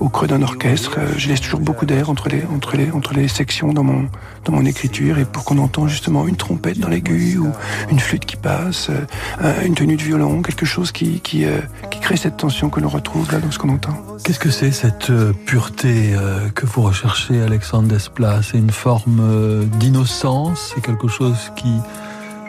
[0.00, 0.96] au creux d'un orchestre.
[0.98, 4.08] Euh, je laisse toujours beaucoup d'air entre les, entre, les, entre les sections dans mon,
[4.44, 7.52] dans mon écriture, et pour qu'on entende justement une trompette dans l'aigu, ou
[7.88, 9.04] une flûte qui passe, euh,
[9.40, 11.60] un- une tenue de violon, quelque chose qui, qui, euh,
[11.92, 13.94] qui crée cette tension que l'on retrouve là dans ce qu'on entend.
[14.24, 15.12] Qu'est-ce que c'est cette
[15.46, 16.14] pureté
[16.56, 18.40] que vous recherchez, Alexandre Desplat?
[18.42, 20.72] C'est une forme d'innocence?
[20.74, 21.72] C'est quelque chose qui,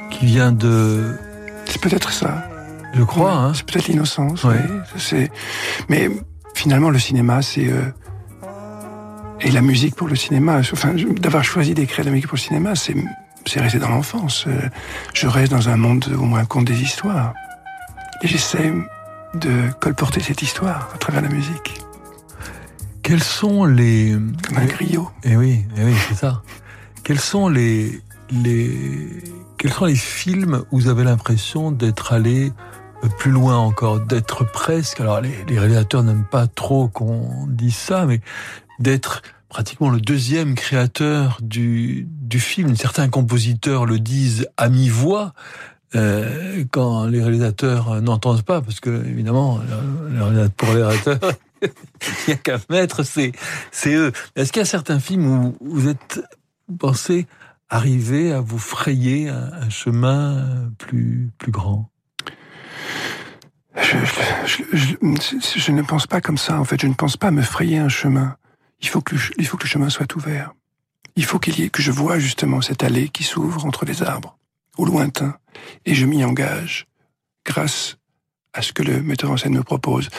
[0.09, 1.15] qui vient de...
[1.65, 2.43] C'est peut-être ça.
[2.93, 4.43] Je crois, hein C'est peut-être l'innocence.
[4.43, 4.59] Ouais.
[5.89, 6.09] Mais
[6.55, 7.83] finalement, le cinéma, c'est euh,
[9.41, 10.59] et la musique pour le cinéma.
[10.59, 12.95] Enfin, d'avoir choisi d'écrire de la musique pour le cinéma, c'est
[13.45, 14.45] c'est rester dans l'enfance.
[14.47, 14.69] Euh,
[15.13, 17.33] Je reste dans un monde où on raconte des histoires
[18.21, 18.73] et j'essaie
[19.33, 21.81] de colporter cette histoire à travers la musique.
[23.01, 24.15] Quels sont les...
[24.47, 25.09] Comme un griot.
[25.23, 26.43] Eh oui, eh oui, c'est ça.
[27.03, 29.23] Quels sont les, les,
[29.57, 32.51] quels sont les films où vous avez l'impression d'être allé
[33.17, 38.05] plus loin encore, d'être presque, alors les, les réalisateurs n'aiment pas trop qu'on dise ça,
[38.05, 38.21] mais
[38.79, 42.75] d'être pratiquement le deuxième créateur du, du film.
[42.75, 45.33] Certains compositeurs le disent à mi-voix,
[45.95, 49.59] euh, quand les réalisateurs n'entendent pas, parce que évidemment,
[50.55, 51.69] pour les réalisateurs, il
[52.27, 53.31] n'y a qu'à mettre, c'est
[53.71, 54.11] c'est eux.
[54.35, 56.21] Est-ce qu'il y a certains films où vous êtes,
[56.67, 57.27] vous pensez,
[57.69, 61.89] arriver à vous frayer un, un chemin plus plus grand?
[63.75, 66.81] Je, ne pense pas comme ça, en fait.
[66.81, 68.35] Je ne pense pas me frayer un chemin.
[68.81, 70.53] Il faut que le, chemin soit ouvert.
[71.15, 74.03] Il faut qu'il y ait, que je vois justement cette allée qui s'ouvre entre les
[74.03, 74.37] arbres,
[74.77, 75.35] au lointain,
[75.85, 76.87] et je m'y engage,
[77.45, 77.97] grâce
[78.53, 80.09] à ce que le metteur en scène me propose.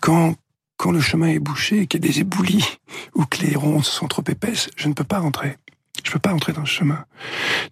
[0.00, 0.34] Quand,
[0.76, 2.78] quand le chemin est bouché, qu'il y a des éboulis,
[3.14, 5.56] ou que les ronces sont trop épaisses, je ne peux pas rentrer.
[6.04, 7.04] Je peux pas entrer dans ce chemin.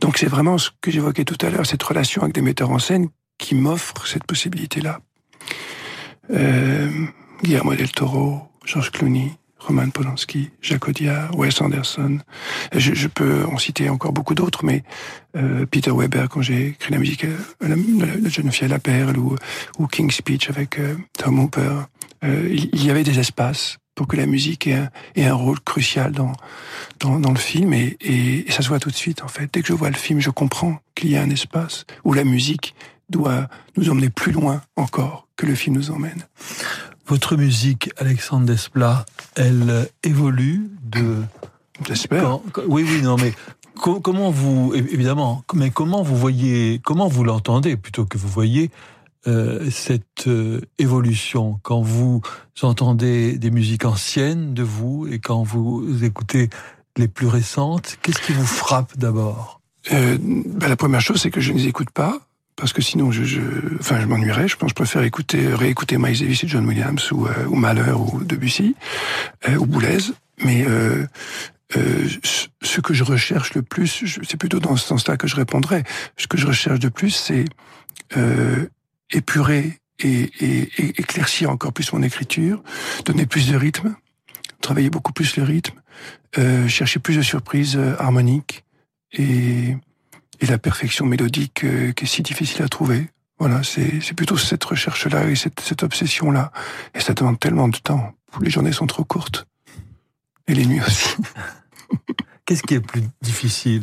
[0.00, 2.78] Donc c'est vraiment ce que j'évoquais tout à l'heure, cette relation avec des metteurs en
[2.78, 5.00] scène qui m'offrent cette possibilité-là
[6.30, 6.90] euh,
[7.42, 9.32] Guillermo del Toro, Georges Clooney,
[9.66, 12.18] Roman Polanski, Jacques Audiard, Wes Anderson.
[12.74, 14.84] Je, peux en citer encore beaucoup d'autres, mais
[15.36, 19.16] euh, Peter Weber quand j'ai écrit la musique euh, la, jeune fille à la perle
[19.16, 19.36] ou,
[19.90, 21.86] King's Speech avec euh, Tom Hooper.
[22.22, 24.88] Il, y avait des espaces pour que la musique ait
[25.26, 26.32] un, rôle crucial dans,
[26.98, 29.52] dans, le film et, et, ça se voit tout de suite en fait.
[29.52, 32.24] Dès que je vois le film, je comprends qu'il y a un espace où la
[32.24, 32.74] musique
[33.10, 36.26] doit nous emmener plus loin encore que le film nous emmène.
[37.06, 39.04] Votre musique, Alexandre Desplat,
[39.36, 41.22] elle évolue de.
[41.86, 42.38] J'espère.
[42.68, 43.34] Oui, oui, non, mais
[43.74, 48.70] comment vous, évidemment, mais comment vous voyez, comment vous l'entendez plutôt que vous voyez
[49.26, 51.58] euh, cette euh, évolution?
[51.62, 52.22] Quand vous
[52.62, 56.48] entendez des musiques anciennes de vous et quand vous écoutez
[56.96, 59.60] les plus récentes Qu'est-ce qui vous frappe d'abord?
[59.92, 62.20] Euh, ben La première chose, c'est que je ne les écoute pas
[62.56, 63.40] parce que sinon je, je
[63.80, 64.48] enfin je m'ennuierais.
[64.48, 67.56] Je pense que je préfère écouter réécouter Miles Davis et John Williams ou, euh, ou
[67.56, 68.76] Malheur ou Debussy
[69.48, 69.98] euh, ou Boulez.
[70.42, 71.06] Mais euh,
[71.76, 72.08] euh,
[72.62, 75.84] ce que je recherche le plus, c'est plutôt dans ce sens-là que je répondrais.
[76.16, 77.44] Ce que je recherche de plus, c'est
[78.16, 78.66] euh,
[79.10, 82.62] épurer et, et, et, éclaircir encore plus mon écriture,
[83.04, 83.94] donner plus de rythme,
[84.60, 85.80] travailler beaucoup plus le rythme,
[86.38, 88.64] euh, chercher plus de surprises harmoniques
[89.12, 89.76] et
[90.40, 93.10] et la perfection mélodique euh, qui est si difficile à trouver.
[93.38, 96.52] Voilà, c'est plutôt cette recherche-là et cette, cette obsession-là.
[96.94, 98.14] Et ça demande tellement de temps.
[98.40, 99.46] Les journées sont trop courtes.
[100.46, 101.16] Et les nuits aussi.
[102.46, 103.82] Qu'est-ce qui est plus difficile?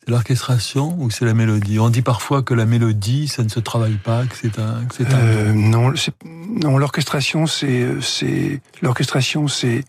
[0.00, 1.78] C'est l'orchestration ou c'est la mélodie?
[1.78, 5.02] On dit parfois que la mélodie, ça ne se travaille pas, que c'est un, que
[5.02, 5.18] un.
[5.18, 5.92] Euh, non,
[6.24, 9.84] non, l'orchestration, c'est, l'orchestration, c'est,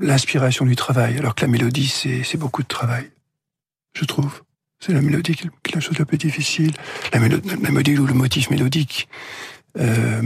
[0.00, 3.10] l'inspiration du travail, alors que la mélodie, c'est beaucoup de travail,
[3.94, 4.42] je trouve.
[4.80, 6.72] C'est la mélodie qui est la chose la plus difficile.
[7.12, 9.08] La, mélodie, la mélodie ou le motif mélodique.
[9.78, 10.22] Euh,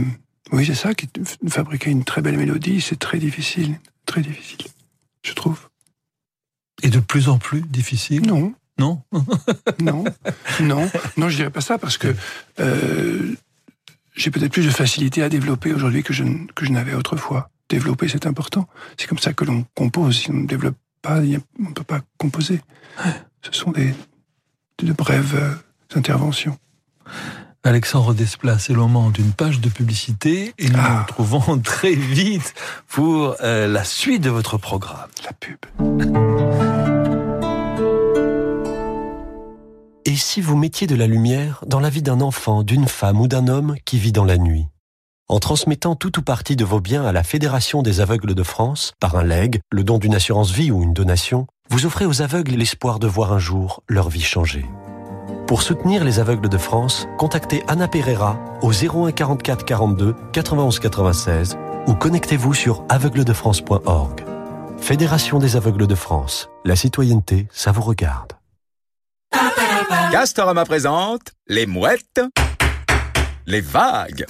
[0.51, 1.07] oui, c'est ça, qui,
[1.47, 3.79] fabriquer une très belle mélodie, c'est très difficile.
[4.05, 4.65] Très difficile,
[5.23, 5.69] je trouve.
[6.81, 8.25] Et de plus en plus difficile?
[8.25, 8.53] Non.
[8.79, 9.03] Non?
[9.79, 10.03] Non,
[10.61, 12.13] non, non, je dirais pas ça parce que
[12.59, 13.35] euh,
[14.15, 16.23] j'ai peut-être plus de facilité à développer aujourd'hui que je,
[16.55, 17.49] que je n'avais autrefois.
[17.69, 18.67] Développer, c'est important.
[18.97, 20.19] C'est comme ça que l'on compose.
[20.19, 22.61] Si on ne développe pas, on ne peut pas composer.
[23.41, 23.93] Ce sont des,
[24.83, 26.57] de brèves euh, interventions.
[27.63, 30.89] Alexandre Desplat, c'est le moment d'une page de publicité et nous ah.
[30.89, 32.53] nous retrouvons très vite
[32.87, 35.09] pour euh, la suite de votre programme.
[35.25, 35.57] La pub.
[40.05, 43.27] Et si vous mettiez de la lumière dans la vie d'un enfant, d'une femme ou
[43.27, 44.67] d'un homme qui vit dans la nuit?
[45.27, 48.93] En transmettant tout ou partie de vos biens à la Fédération des aveugles de France,
[48.99, 52.55] par un legs, le don d'une assurance vie ou une donation, vous offrez aux aveugles
[52.55, 54.65] l'espoir de voir un jour leur vie changer.
[55.47, 61.57] Pour soutenir les aveugles de France, contactez Anna Pereira au 01 44 42 91 96
[61.87, 64.25] ou connectez-vous sur aveugledefrance.org.
[64.79, 66.49] Fédération des aveugles de France.
[66.65, 68.33] La citoyenneté, ça vous regarde.
[70.11, 72.21] Castorama présente les mouettes,
[73.45, 74.25] les vagues.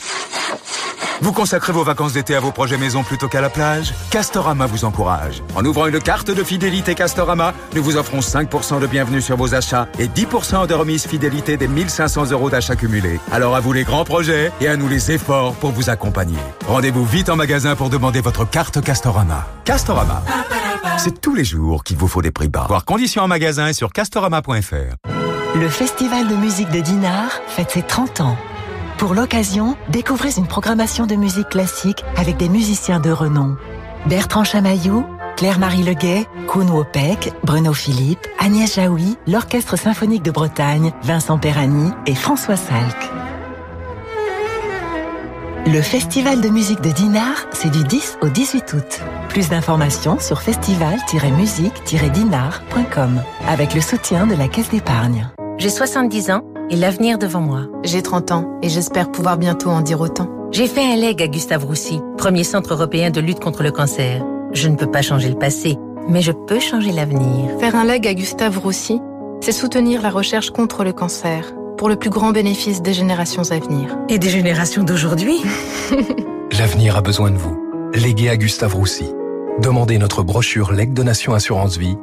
[1.22, 4.86] Vous consacrez vos vacances d'été à vos projets maison plutôt qu'à la plage Castorama vous
[4.86, 5.44] encourage.
[5.56, 9.54] En ouvrant une carte de fidélité Castorama, nous vous offrons 5% de bienvenue sur vos
[9.54, 13.20] achats et 10% de remise fidélité des 1500 euros d'achats cumulés.
[13.32, 16.38] Alors à vous les grands projets et à nous les efforts pour vous accompagner.
[16.68, 19.46] Rendez-vous vite en magasin pour demander votre carte Castorama.
[19.66, 20.24] Castorama.
[20.98, 22.66] C'est tous les jours qu'il vous faut des prix bas.
[22.70, 24.96] Voir conditions en magasin et sur castorama.fr.
[25.56, 28.38] Le Festival de musique de Dinard fête ses 30 ans.
[29.00, 33.56] Pour l'occasion, découvrez une programmation de musique classique avec des musiciens de renom.
[34.08, 35.06] Bertrand Chamaillou,
[35.38, 42.16] Claire-Marie Leguet, Koun Wopek, Bruno Philippe, Agnès Jaoui, l'Orchestre Symphonique de Bretagne, Vincent Perani et
[42.16, 43.10] François Salk.
[45.66, 49.00] Le Festival de musique de Dinard, c'est du 10 au 18 août.
[49.30, 55.30] Plus d'informations sur festival-musique-dinard.com avec le soutien de la Caisse d'épargne.
[55.58, 57.62] J'ai 70 ans et l'avenir devant moi.
[57.84, 60.30] J'ai 30 ans et j'espère pouvoir bientôt en dire autant.
[60.52, 64.26] J'ai fait un leg à Gustave Roussy, premier centre européen de lutte contre le cancer.
[64.52, 67.52] Je ne peux pas changer le passé, mais je peux changer l'avenir.
[67.60, 69.00] Faire un leg à Gustave Roussy,
[69.42, 73.60] c'est soutenir la recherche contre le cancer, pour le plus grand bénéfice des générations à
[73.60, 73.96] venir.
[74.10, 75.42] Et des générations d'aujourd'hui
[76.58, 77.58] L'avenir a besoin de vous.
[77.94, 79.06] Léguez à Gustave Roussy.
[79.60, 81.98] Demandez notre brochure Leg Donation Assurance Vie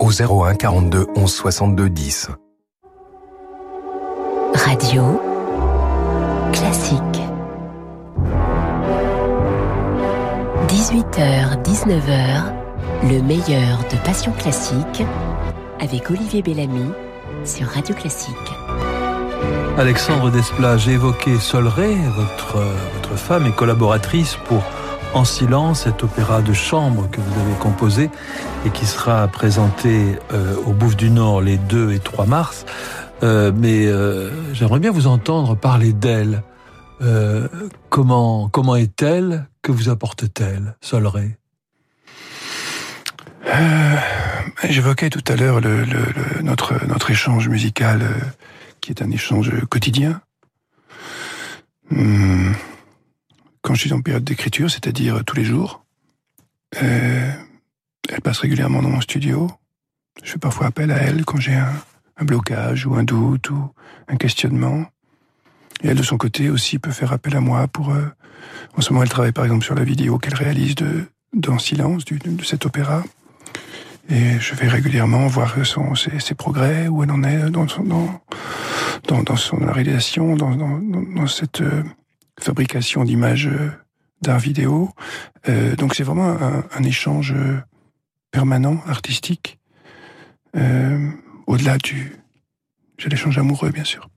[0.00, 2.28] au 01 42 11 62 10.
[4.66, 5.22] Radio
[6.52, 6.98] classique.
[10.66, 12.52] 18h, 19h,
[13.04, 15.04] le meilleur de Passion classique
[15.78, 16.90] avec Olivier Bellamy
[17.44, 18.34] sur Radio Classique.
[19.78, 22.58] Alexandre Desplat, j'ai évoqué Solray, votre,
[22.94, 24.64] votre femme et collaboratrice pour
[25.14, 28.10] En silence, cet opéra de chambre que vous avez composé
[28.66, 32.66] et qui sera présenté euh, au Bouffe du Nord les 2 et 3 mars.
[33.22, 36.42] Euh, mais euh, j'aimerais bien vous entendre parler d'elle.
[37.00, 37.48] Euh,
[37.88, 39.46] comment comment est-elle?
[39.62, 41.36] Que vous apporte-t-elle, Solray
[44.68, 45.60] J'évoquais tout à l'heure
[46.42, 48.02] notre notre échange musical,
[48.80, 50.20] qui est un échange quotidien.
[51.90, 52.54] Hum,
[53.62, 55.84] quand je suis en période d'écriture, c'est-à-dire tous les jours,
[56.72, 59.50] elle passe régulièrement dans mon studio.
[60.22, 61.72] Je fais parfois appel à elle quand j'ai un,
[62.16, 63.70] un blocage ou un doute ou
[64.08, 64.86] un questionnement.
[65.82, 67.92] Et elle, de son côté, aussi peut faire appel à moi pour...
[67.92, 68.06] Euh,
[68.76, 72.04] en ce moment, elle travaille par exemple sur la vidéo qu'elle réalise de dans Silence,
[72.04, 73.04] du, de cet opéra.
[74.08, 77.82] Et je vais régulièrement voir son, ses, ses progrès, où elle en est dans, son,
[77.82, 78.20] dans,
[79.08, 81.82] dans, dans son réalisation, dans, dans, dans cette euh,
[82.40, 83.70] fabrication d'images euh,
[84.22, 84.90] d'art vidéo.
[85.48, 87.58] Euh, donc c'est vraiment un, un, échange euh,
[88.30, 89.58] permanent, artistique,
[90.56, 91.10] euh,
[91.46, 92.16] au-delà du...
[92.98, 94.08] J'ai l'échange amoureux, bien sûr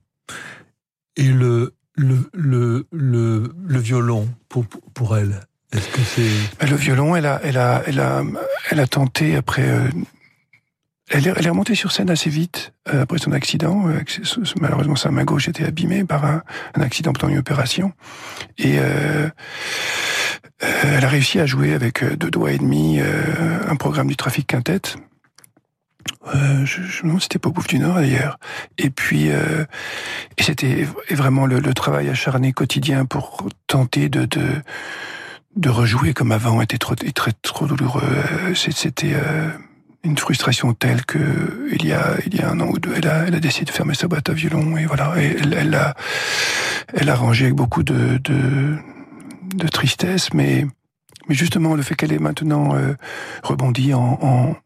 [1.16, 5.40] et le, le, le, le, le violon pour, pour elle
[5.72, 6.66] Est-ce que c'est...
[6.66, 8.22] Le violon, elle a, elle a, elle a,
[8.70, 9.68] elle a tenté après...
[9.68, 9.88] Euh,
[11.10, 13.88] elle, est, elle est remontée sur scène assez vite euh, après son accident.
[13.88, 14.00] Euh,
[14.60, 16.42] malheureusement, sa main gauche était abîmée par un,
[16.74, 17.92] un accident pendant une opération.
[18.58, 18.76] Et
[20.60, 24.96] elle a réussi à jouer avec deux doigts et demi un programme du trafic quintette.
[26.26, 28.38] Euh, je, je si c'était pas au Bouffe du Nord d'ailleurs.
[28.76, 29.64] Et puis, euh,
[30.38, 34.46] c'était vraiment le, le, travail acharné quotidien pour tenter de, de,
[35.56, 38.02] de rejouer comme avant était trop, très, trop douloureux.
[38.54, 39.50] C'était euh,
[40.04, 43.08] une frustration telle que il y a, il y a un an ou deux, elle
[43.08, 45.14] a, elle a décidé de fermer sa boîte à violon et voilà.
[45.18, 45.94] Et elle, elle a,
[46.94, 48.76] elle a rangé avec beaucoup de, de,
[49.54, 50.66] de tristesse, mais,
[51.28, 52.94] mais justement le fait qu'elle est maintenant euh,
[53.42, 54.56] rebondie en, en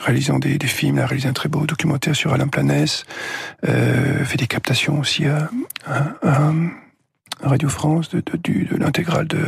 [0.00, 3.04] réalisant des, des, films, elle a réalisé un très beau documentaire sur Alain Planès,
[3.68, 5.50] euh, fait des captations aussi à,
[5.86, 6.52] à, à,
[7.42, 9.44] Radio France de, de, de, l'intégrale de,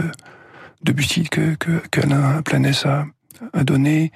[0.82, 3.06] de Bussy que, que, qu'Alain Planès a,
[3.52, 4.12] a donné,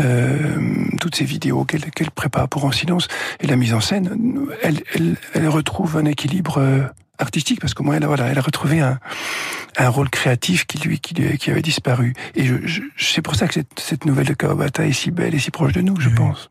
[0.00, 3.08] euh, toutes ces vidéos qu'elle, qu'elle prépare pour En Silence,
[3.40, 6.82] et la mise en scène, elle, elle, elle retrouve un équilibre euh,
[7.18, 8.98] artistique parce qu'au moins elle, voilà, elle a retrouvé un,
[9.76, 12.14] un rôle créatif qui lui, qui, lui, qui avait disparu.
[12.34, 15.34] Et je, je, c'est pour ça que cette, cette nouvelle de Kawabata est si belle
[15.34, 16.14] et si proche de nous, je oui.
[16.14, 16.50] pense.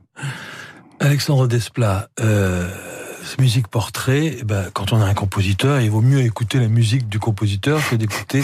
[1.00, 2.70] Alexandre Desplat, euh,
[3.40, 7.10] musique portrait, eh ben, quand on a un compositeur, il vaut mieux écouter la musique
[7.10, 8.44] du compositeur que d'écouter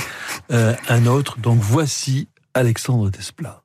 [0.51, 1.39] euh, un autre.
[1.39, 3.63] Donc voici Alexandre Desplat.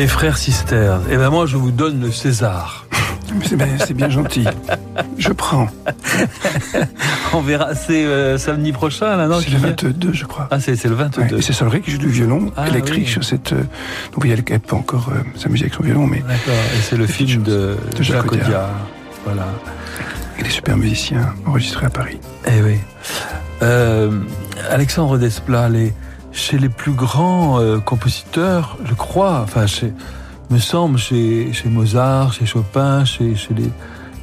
[0.00, 0.98] Les frères Sisters.
[1.10, 2.86] Et ben moi, je vous donne le César.
[3.44, 4.46] C'est bien, c'est bien gentil.
[5.18, 5.68] Je prends.
[7.34, 7.74] On verra.
[7.74, 10.48] C'est euh, samedi prochain, là, non C'est le 22, je crois.
[10.50, 11.20] Ah, c'est le 22.
[11.20, 13.12] Ouais, et c'est Solveig qui joue du violon Ah, électrique oui.
[13.12, 13.52] sur cette.
[13.52, 13.60] euh,
[14.14, 16.54] donc oui, elle peut encore euh, s'amuser avec son violon, mais D'accord.
[16.78, 18.46] Et c'est le film de, De Jacques Audiard.
[18.46, 18.70] Audiard.
[19.26, 19.48] Voilà.
[20.38, 22.18] il est super musicien, enregistré à Paris.
[22.46, 22.78] Eh oui.
[23.62, 24.10] Euh,
[24.70, 25.92] Alexandre Desplat, les,
[26.32, 29.92] chez les plus grands euh, compositeurs, je crois, enfin, chez,
[30.50, 33.70] me semble, chez, chez Mozart, chez Chopin, chez, chez, les,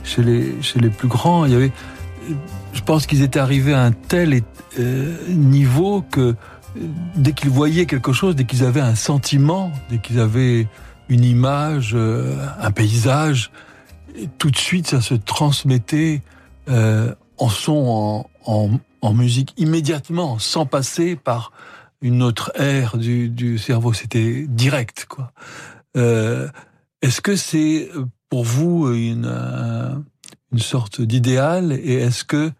[0.04, 1.72] chez, les, chez les plus grands, il y avait,
[2.74, 4.42] je pense qu'ils étaient arrivés à un tel
[4.80, 6.36] euh, niveau que euh,
[7.16, 10.68] dès qu'ils voyaient quelque chose, dès qu'ils avaient un sentiment, dès qu'ils avaient
[11.10, 13.52] une image, euh, un paysage,
[14.38, 16.22] tout de suite ça se transmettait
[16.70, 18.70] euh, en son, en,
[19.02, 21.52] en musique immédiatement, sans passer par
[22.02, 23.94] une autre ère du, cerveau.
[23.94, 25.32] C'était direct, quoi.
[25.96, 26.48] Euh,
[27.02, 27.90] Est-ce que c'est
[28.30, 29.96] pour vous une, euh,
[30.52, 32.52] une sorte d'idéal et est-ce que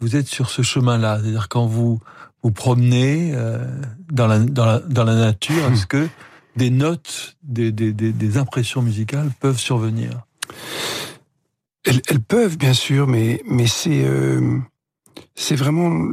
[0.00, 1.18] vous êtes sur ce chemin-là?
[1.20, 2.00] C'est-à-dire quand vous
[2.42, 3.64] vous promenez euh,
[4.12, 6.08] dans, la, dans, la, dans la nature, est-ce que
[6.56, 10.26] des notes, des, des, des, impressions musicales peuvent survenir?
[11.84, 14.58] Elles, peuvent bien sûr, mais mais c'est euh,
[15.34, 16.06] c'est vraiment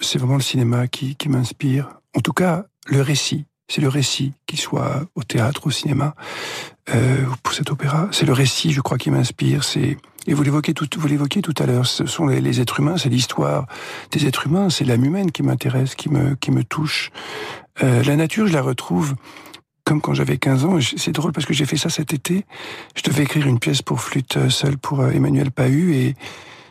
[0.00, 1.95] c'est vraiment le cinéma qui, qui m'inspire.
[2.16, 3.44] En tout cas, le récit.
[3.68, 6.14] C'est le récit, qu'il soit au théâtre, au cinéma,
[6.94, 8.08] euh, ou pour cet opéra.
[8.12, 9.64] C'est le récit, je crois, qui m'inspire.
[9.64, 9.96] C'est
[10.28, 11.86] et vous l'évoquez tout, vous l'évoquiez tout à l'heure.
[11.86, 13.66] Ce sont les, les êtres humains, c'est l'histoire
[14.10, 17.10] des êtres humains, c'est l'âme humaine qui m'intéresse, qui me qui me touche.
[17.82, 19.14] Euh, la nature, je la retrouve
[19.84, 20.78] comme quand j'avais 15 ans.
[20.96, 22.44] C'est drôle parce que j'ai fait ça cet été.
[22.96, 26.14] Je devais écrire une pièce pour flûte seule pour euh, Emmanuel Pahu et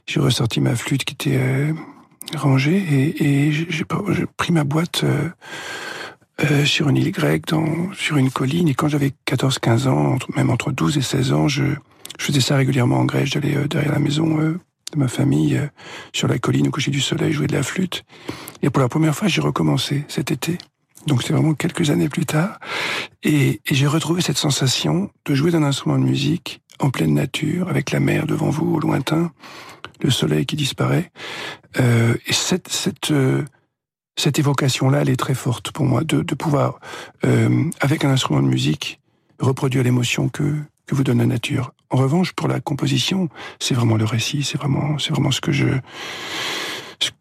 [0.05, 1.73] j'ai ressorti ma flûte qui était euh,
[2.35, 3.85] rangée et, et j'ai
[4.37, 5.29] pris ma boîte euh,
[6.43, 8.67] euh, sur une île grecque, dans, sur une colline.
[8.67, 11.63] Et quand j'avais 14-15 ans, même entre 12 et 16 ans, je,
[12.19, 13.29] je faisais ça régulièrement en Grèce.
[13.29, 14.59] J'allais euh, derrière la maison euh,
[14.93, 15.67] de ma famille, euh,
[16.13, 18.03] sur la colline au coucher du soleil, jouer de la flûte.
[18.61, 20.57] Et pour la première fois, j'ai recommencé cet été.
[21.07, 22.59] Donc c'est vraiment quelques années plus tard.
[23.23, 27.69] Et, et j'ai retrouvé cette sensation de jouer d'un instrument de musique en pleine nature,
[27.69, 29.31] avec la mer devant vous au lointain,
[30.01, 31.11] le soleil qui disparaît.
[31.79, 33.43] Euh, et cette, cette, euh,
[34.17, 36.79] cette évocation-là, elle est très forte pour moi, de, de pouvoir,
[37.25, 38.99] euh, avec un instrument de musique,
[39.39, 41.73] reproduire l'émotion que, que vous donne la nature.
[41.89, 43.29] En revanche, pour la composition,
[43.59, 45.67] c'est vraiment le récit, c'est vraiment, c'est vraiment ce que je,
[46.99, 47.11] ce,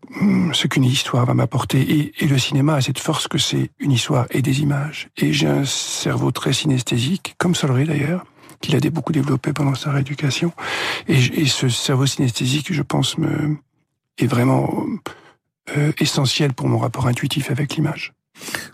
[0.53, 1.81] ce qu'une histoire va m'apporter.
[1.81, 5.09] Et, et le cinéma a cette force que c'est une histoire et des images.
[5.16, 8.25] Et j'ai un cerveau très synesthésique, comme Solry d'ailleurs,
[8.65, 10.53] qu'il a beaucoup développé pendant sa rééducation.
[11.07, 13.57] Et, ce cerveau synesthésique, je pense, me,
[14.19, 14.87] est vraiment
[15.77, 18.15] euh, essentiel pour mon rapport intuitif avec l'image.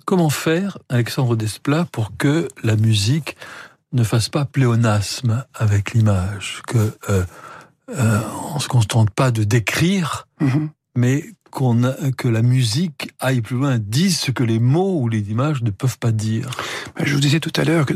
[0.04, 3.36] Comment faire, Alexandre Desplat, pour que la musique
[3.92, 7.24] ne fasse pas pléonasme avec l'image, que euh,
[7.88, 8.20] euh,
[8.54, 10.70] on se contente pas de décrire, Mhm.
[10.94, 15.08] mais qu'on a- que la musique aille plus loin, dise ce que les mots ou
[15.08, 16.50] les images ne peuvent pas dire.
[16.96, 17.94] Ben, Je vous disais tout à l'heure que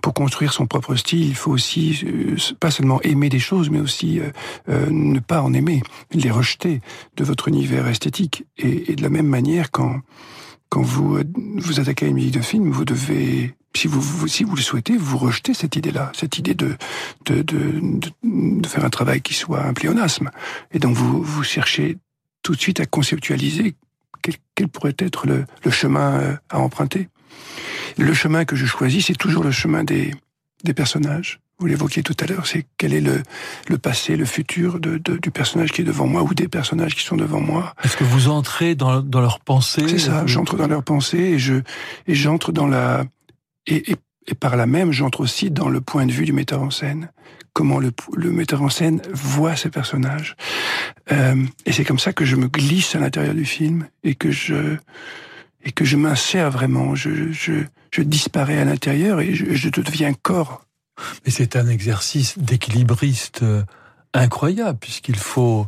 [0.00, 3.80] pour construire son propre style, il faut aussi euh, pas seulement aimer des choses, mais
[3.80, 4.30] aussi euh,
[4.68, 6.80] euh, ne pas en aimer, les rejeter
[7.16, 8.44] de votre univers esthétique.
[8.58, 10.00] Et, de la même manière, quand
[10.68, 11.18] quand vous
[11.56, 14.96] vous attaquez à une musique de film, vous devez si vous, si vous le souhaitez,
[14.98, 16.76] vous rejetez cette idée-là, cette idée de,
[17.26, 20.30] de de faire un travail qui soit un pléonasme.
[20.72, 21.98] Et donc vous vous cherchez
[22.42, 23.74] tout de suite à conceptualiser
[24.22, 27.08] quel, quel pourrait être le, le chemin euh, à emprunter.
[27.98, 30.12] Le chemin que je choisis, c'est toujours le chemin des,
[30.64, 31.40] des personnages.
[31.58, 33.22] Vous l'évoquiez tout à l'heure, c'est quel est le,
[33.68, 36.96] le passé, le futur de, de- du personnage qui est devant moi ou des personnages
[36.96, 37.74] qui sont devant moi.
[37.84, 39.86] Est-ce que vous entrez dans, dans leurs pensées?
[39.86, 41.54] C'est ça, j'entre dans leurs pensées et je
[42.08, 43.04] et j'entre dans la
[43.68, 46.62] et, et, et par là même j'entre aussi dans le point de vue du metteur
[46.62, 47.12] en scène.
[47.54, 50.36] Comment le, le metteur en scène voit ces personnages.
[51.10, 54.30] Euh, et c'est comme ça que je me glisse à l'intérieur du film et que
[54.30, 54.76] je
[55.64, 56.94] et que je m'insère vraiment.
[56.94, 57.52] Je, je,
[57.90, 60.64] je disparais à l'intérieur et je, je deviens corps.
[61.24, 63.62] Mais c'est un exercice d'équilibriste euh,
[64.14, 65.66] incroyable, puisqu'il faut,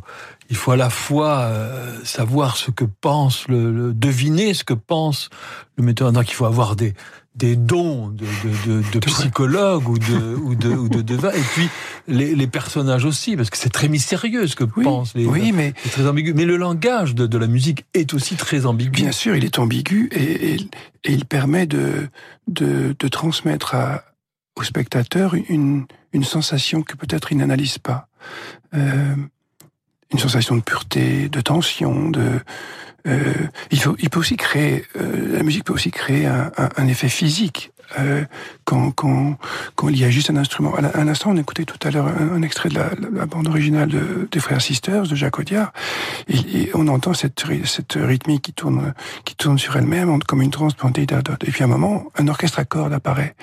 [0.49, 4.73] il faut à la fois euh, savoir ce que pense le, le- deviner ce que
[4.73, 5.29] pense
[5.77, 6.11] le metteur.
[6.11, 6.93] Donc il faut avoir des
[7.35, 11.41] des dons de, de, de, de psychologue ou de ou de ou de devin, et
[11.53, 11.67] puis
[12.07, 15.25] les, les personnages aussi, parce que c'est très mystérieux ce que pensent les.
[15.25, 16.33] oui, mais c'est très ambigu.
[16.33, 18.91] Mais le langage de, de la musique est aussi très ambigu.
[18.91, 20.55] Bien sûr, il est ambigu et, et,
[21.03, 22.07] et il permet de,
[22.47, 24.03] de, de transmettre à,
[24.55, 28.07] au spectateur une, une sensation que peut-être il n'analyse pas.
[28.73, 29.15] Euh,
[30.13, 32.39] une sensation de pureté, de tension, de...
[33.07, 33.33] Euh,
[33.71, 36.87] il, faut, il peut aussi créer, euh, la musique peut aussi créer un, un, un
[36.87, 38.25] effet physique euh,
[38.63, 39.37] quand, quand,
[39.75, 40.73] quand il y a juste un instrument.
[40.75, 44.27] À un instant, on écoutait tout à l'heure un, extrait de la, bande originale de,
[44.31, 45.71] des Frères Sisters de Jacques Audiard,
[46.27, 48.93] et, on entend cette, cette rythmique qui tourne,
[49.23, 50.73] qui tourne sur elle-même comme une transe.
[50.95, 53.35] Et puis à un moment, un orchestre à cordes apparaît.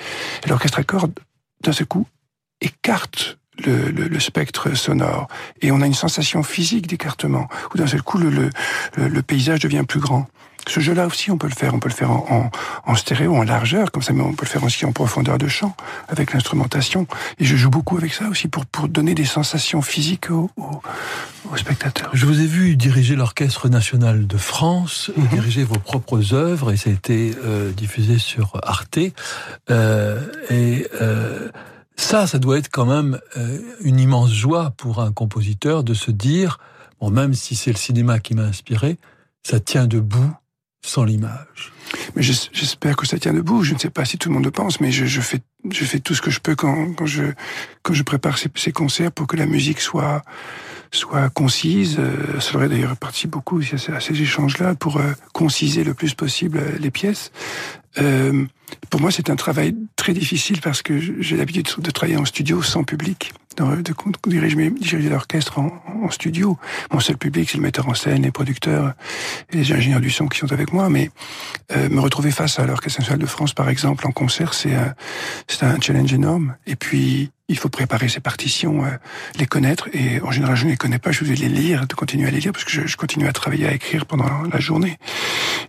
[0.44, 1.18] Et l'orchestre à cordes,
[1.62, 2.06] d'un seul coup,
[2.60, 5.28] écarte le, le, le, spectre sonore.
[5.60, 8.50] Et on a une sensation physique d'écartement, où d'un seul coup, le, le,
[8.96, 10.26] le paysage devient plus grand.
[10.68, 11.74] Ce jeu-là aussi, on peut le faire.
[11.74, 12.50] On peut le faire en,
[12.86, 15.48] en, stéréo, en largeur, comme ça, mais on peut le faire aussi en profondeur de
[15.48, 15.74] champ,
[16.08, 17.06] avec l'instrumentation.
[17.38, 21.56] Et je joue beaucoup avec ça aussi pour, pour donner des sensations physiques aux, aux,
[21.56, 22.10] spectateurs.
[22.12, 25.28] Je vous ai vu diriger l'Orchestre national de France, et mhm.
[25.28, 28.98] diriger vos propres œuvres, et ça a été euh, diffusé sur Arte.
[29.70, 31.48] Euh, et euh,
[31.96, 36.10] ça, ça doit être quand même euh, une immense joie pour un compositeur de se
[36.10, 36.58] dire,
[37.00, 38.98] bon, même si c'est le cinéma qui m'a inspiré,
[39.42, 40.32] ça tient debout
[40.84, 41.72] sans l'image.
[42.16, 43.62] Mais j'espère que ça tient debout.
[43.62, 45.40] Je ne sais pas si tout le monde le pense, mais je, fais,
[45.70, 49.46] je fais tout ce que je peux quand, je, prépare ces, concerts pour que la
[49.46, 50.22] musique soit,
[50.92, 51.98] soit concise.
[51.98, 56.78] Euh, aurait d'ailleurs parti beaucoup à ces échanges-là pour euh, conciser le plus possible euh,
[56.78, 57.32] les pièces.
[57.98, 58.44] Euh,
[58.90, 62.62] pour moi, c'est un travail très difficile parce que j'ai l'habitude de travailler en studio
[62.62, 66.58] sans public, de, de diriger, l'orchestre en, studio.
[66.90, 68.94] Mon seul public, c'est le metteur en scène, les producteurs
[69.50, 70.88] et les ingénieurs du son qui sont avec moi.
[70.88, 71.10] Mais
[71.72, 74.94] euh, me retrouver face à l'Orchestre national de France, par exemple, en concert, c'est un,
[75.62, 76.56] un challenge énorme.
[76.66, 78.90] Et puis, il faut préparer ces partitions, euh,
[79.38, 79.88] les connaître.
[79.92, 81.12] Et en général, je ne les connais pas.
[81.12, 83.32] Je vais les lire, de continuer à les lire, parce que je, je continue à
[83.32, 84.98] travailler, à écrire pendant la journée.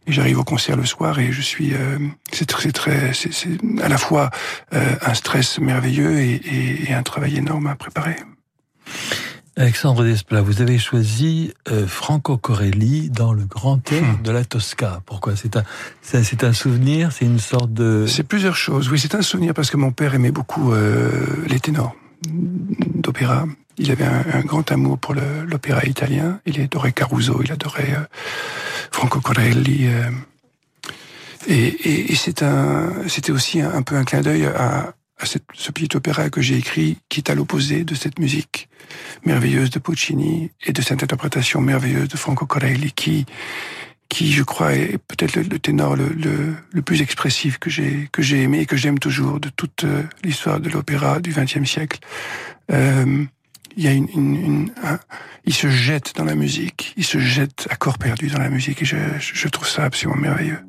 [0.07, 1.73] Et j'arrive au concert le soir et je suis.
[1.73, 1.97] Euh,
[2.31, 4.29] c'est très, très, c'est à la fois
[4.73, 8.15] euh, un stress merveilleux et, et, et, un travail énorme à préparer.
[9.55, 14.23] Alexandre Desplat, vous avez choisi euh, Franco Corelli dans le grand air hmm.
[14.23, 15.01] de la Tosca.
[15.05, 15.35] Pourquoi?
[15.35, 15.63] C'est un,
[16.01, 18.05] c'est un souvenir, c'est une sorte de.
[18.07, 18.89] C'est plusieurs choses.
[18.89, 21.95] Oui, c'est un souvenir parce que mon père aimait beaucoup euh, les ténors
[22.27, 23.45] d'opéra.
[23.77, 26.39] Il avait un, grand amour pour l'opéra italien.
[26.45, 28.05] Il adorait Caruso, il adorait euh,
[28.91, 29.87] Franco Corelli.
[31.47, 34.93] Et, et, c'est un, c'était aussi un, peu un clin d'œil à,
[35.25, 38.67] ce petit opéra que j'ai écrit, qui est à l'opposé de cette musique
[39.25, 43.25] merveilleuse de Puccini et de cette interprétation merveilleuse de Franco Corelli, qui,
[44.09, 48.43] qui je crois est peut-être le, ténor le, le, plus expressif que j'ai que j'ai
[48.43, 51.99] aimé et que j'aime toujours de toute euh, l'histoire de l'opéra du XXe siècle.
[52.71, 53.25] Euh,
[53.75, 58.83] il se jette dans la musique, il se jette à corps perdu dans la musique
[58.83, 60.59] et je trouve ça absolument merveilleux.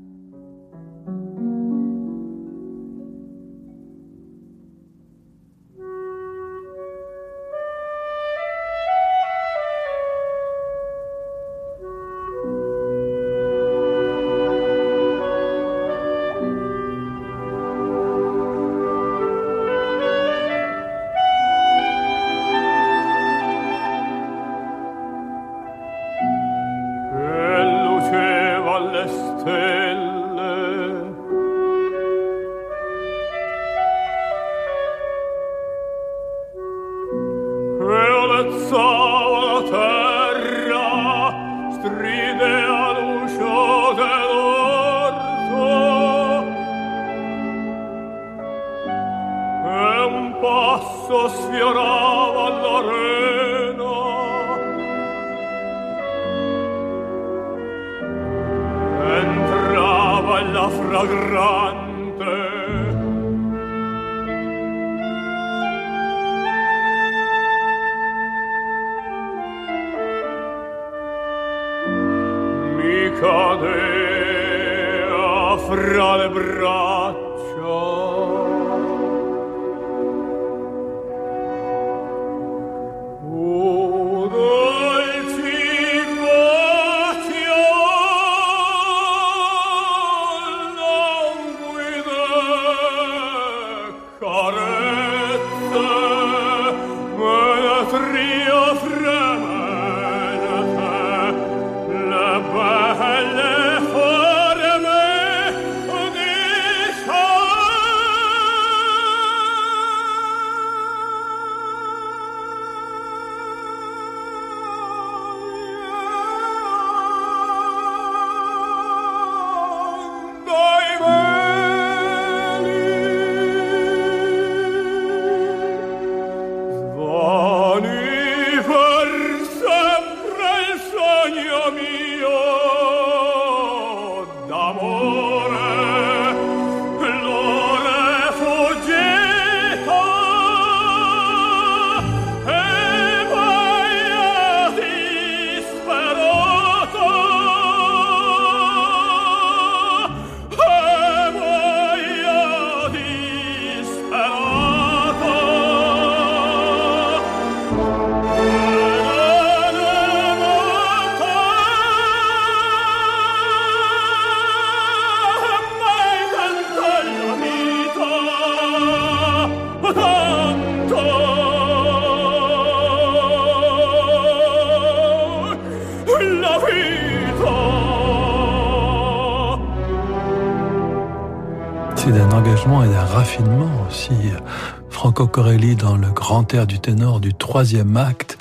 [185.14, 188.36] Franco Corelli dans le grand air du ténor du troisième acte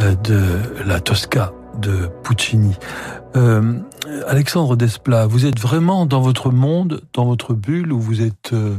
[0.00, 0.42] euh, de
[0.84, 2.74] la Tosca de Puccini.
[3.36, 3.78] Euh,
[4.26, 8.76] Alexandre Desplat, vous êtes vraiment dans votre monde, dans votre bulle, où vous êtes euh,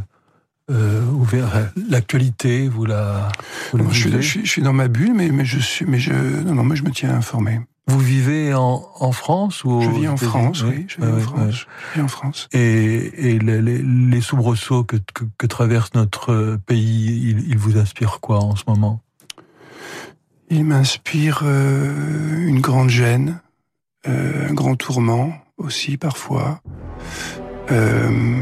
[0.70, 1.60] euh ouvert à
[1.90, 3.30] l'actualité, vous la.
[3.72, 6.56] Vous je, suis, je, suis, dans ma bulle, mais, mais je suis, mais je, non,
[6.56, 7.62] non, moi je me tiens informé.
[7.90, 10.86] Vous vivez en, en France ou Je vis en France, oui.
[10.88, 11.54] Je vis, en, France.
[11.56, 12.48] je vis en France.
[12.54, 17.80] Et, et les, les, les soubresauts que, que, que, traverse notre pays, ils il vous
[17.80, 19.02] inspirent quoi en ce moment?
[20.52, 23.42] Il m'inspire euh, une grande gêne,
[24.08, 26.62] euh, un grand tourment aussi parfois.
[27.72, 28.40] Euh,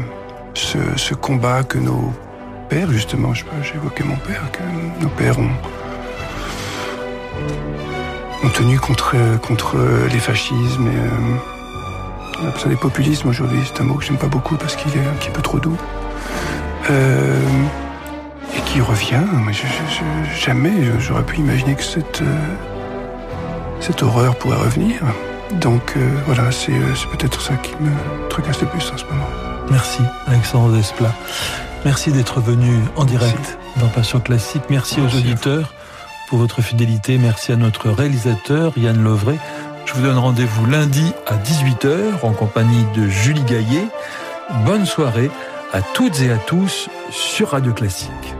[0.52, 2.12] ce, ce, combat que nos
[2.68, 5.50] pères, justement, j'évoquais mon père, que nos pères ont
[8.44, 9.76] ont tenu contre, contre
[10.12, 11.36] les fascismes et euh,
[12.42, 13.60] on appelle ça des populismes aujourd'hui.
[13.64, 15.76] C'est un mot que j'aime pas beaucoup parce qu'il est un petit peu trop doux.
[16.90, 17.40] Euh,
[18.56, 19.24] et qui revient.
[19.44, 22.38] Mais je, je, jamais j'aurais pu imaginer que cette, euh,
[23.80, 25.00] cette horreur pourrait revenir.
[25.60, 27.90] Donc euh, voilà, c'est euh, peut-être ça qui me
[28.28, 29.28] tracasse le plus en ce moment.
[29.70, 31.14] Merci Alexandre Desplat.
[31.84, 33.80] Merci d'être venu en direct Merci.
[33.80, 34.62] dans Passion Classique.
[34.68, 35.72] Merci, Merci aux auditeurs
[36.28, 37.18] pour votre fidélité.
[37.18, 39.38] Merci à notre réalisateur Yann Lovray.
[39.86, 43.86] Je vous donne rendez-vous lundi à 18h en compagnie de Julie Gaillet.
[44.64, 45.30] Bonne soirée
[45.72, 48.37] à toutes et à tous sur Radio Classique.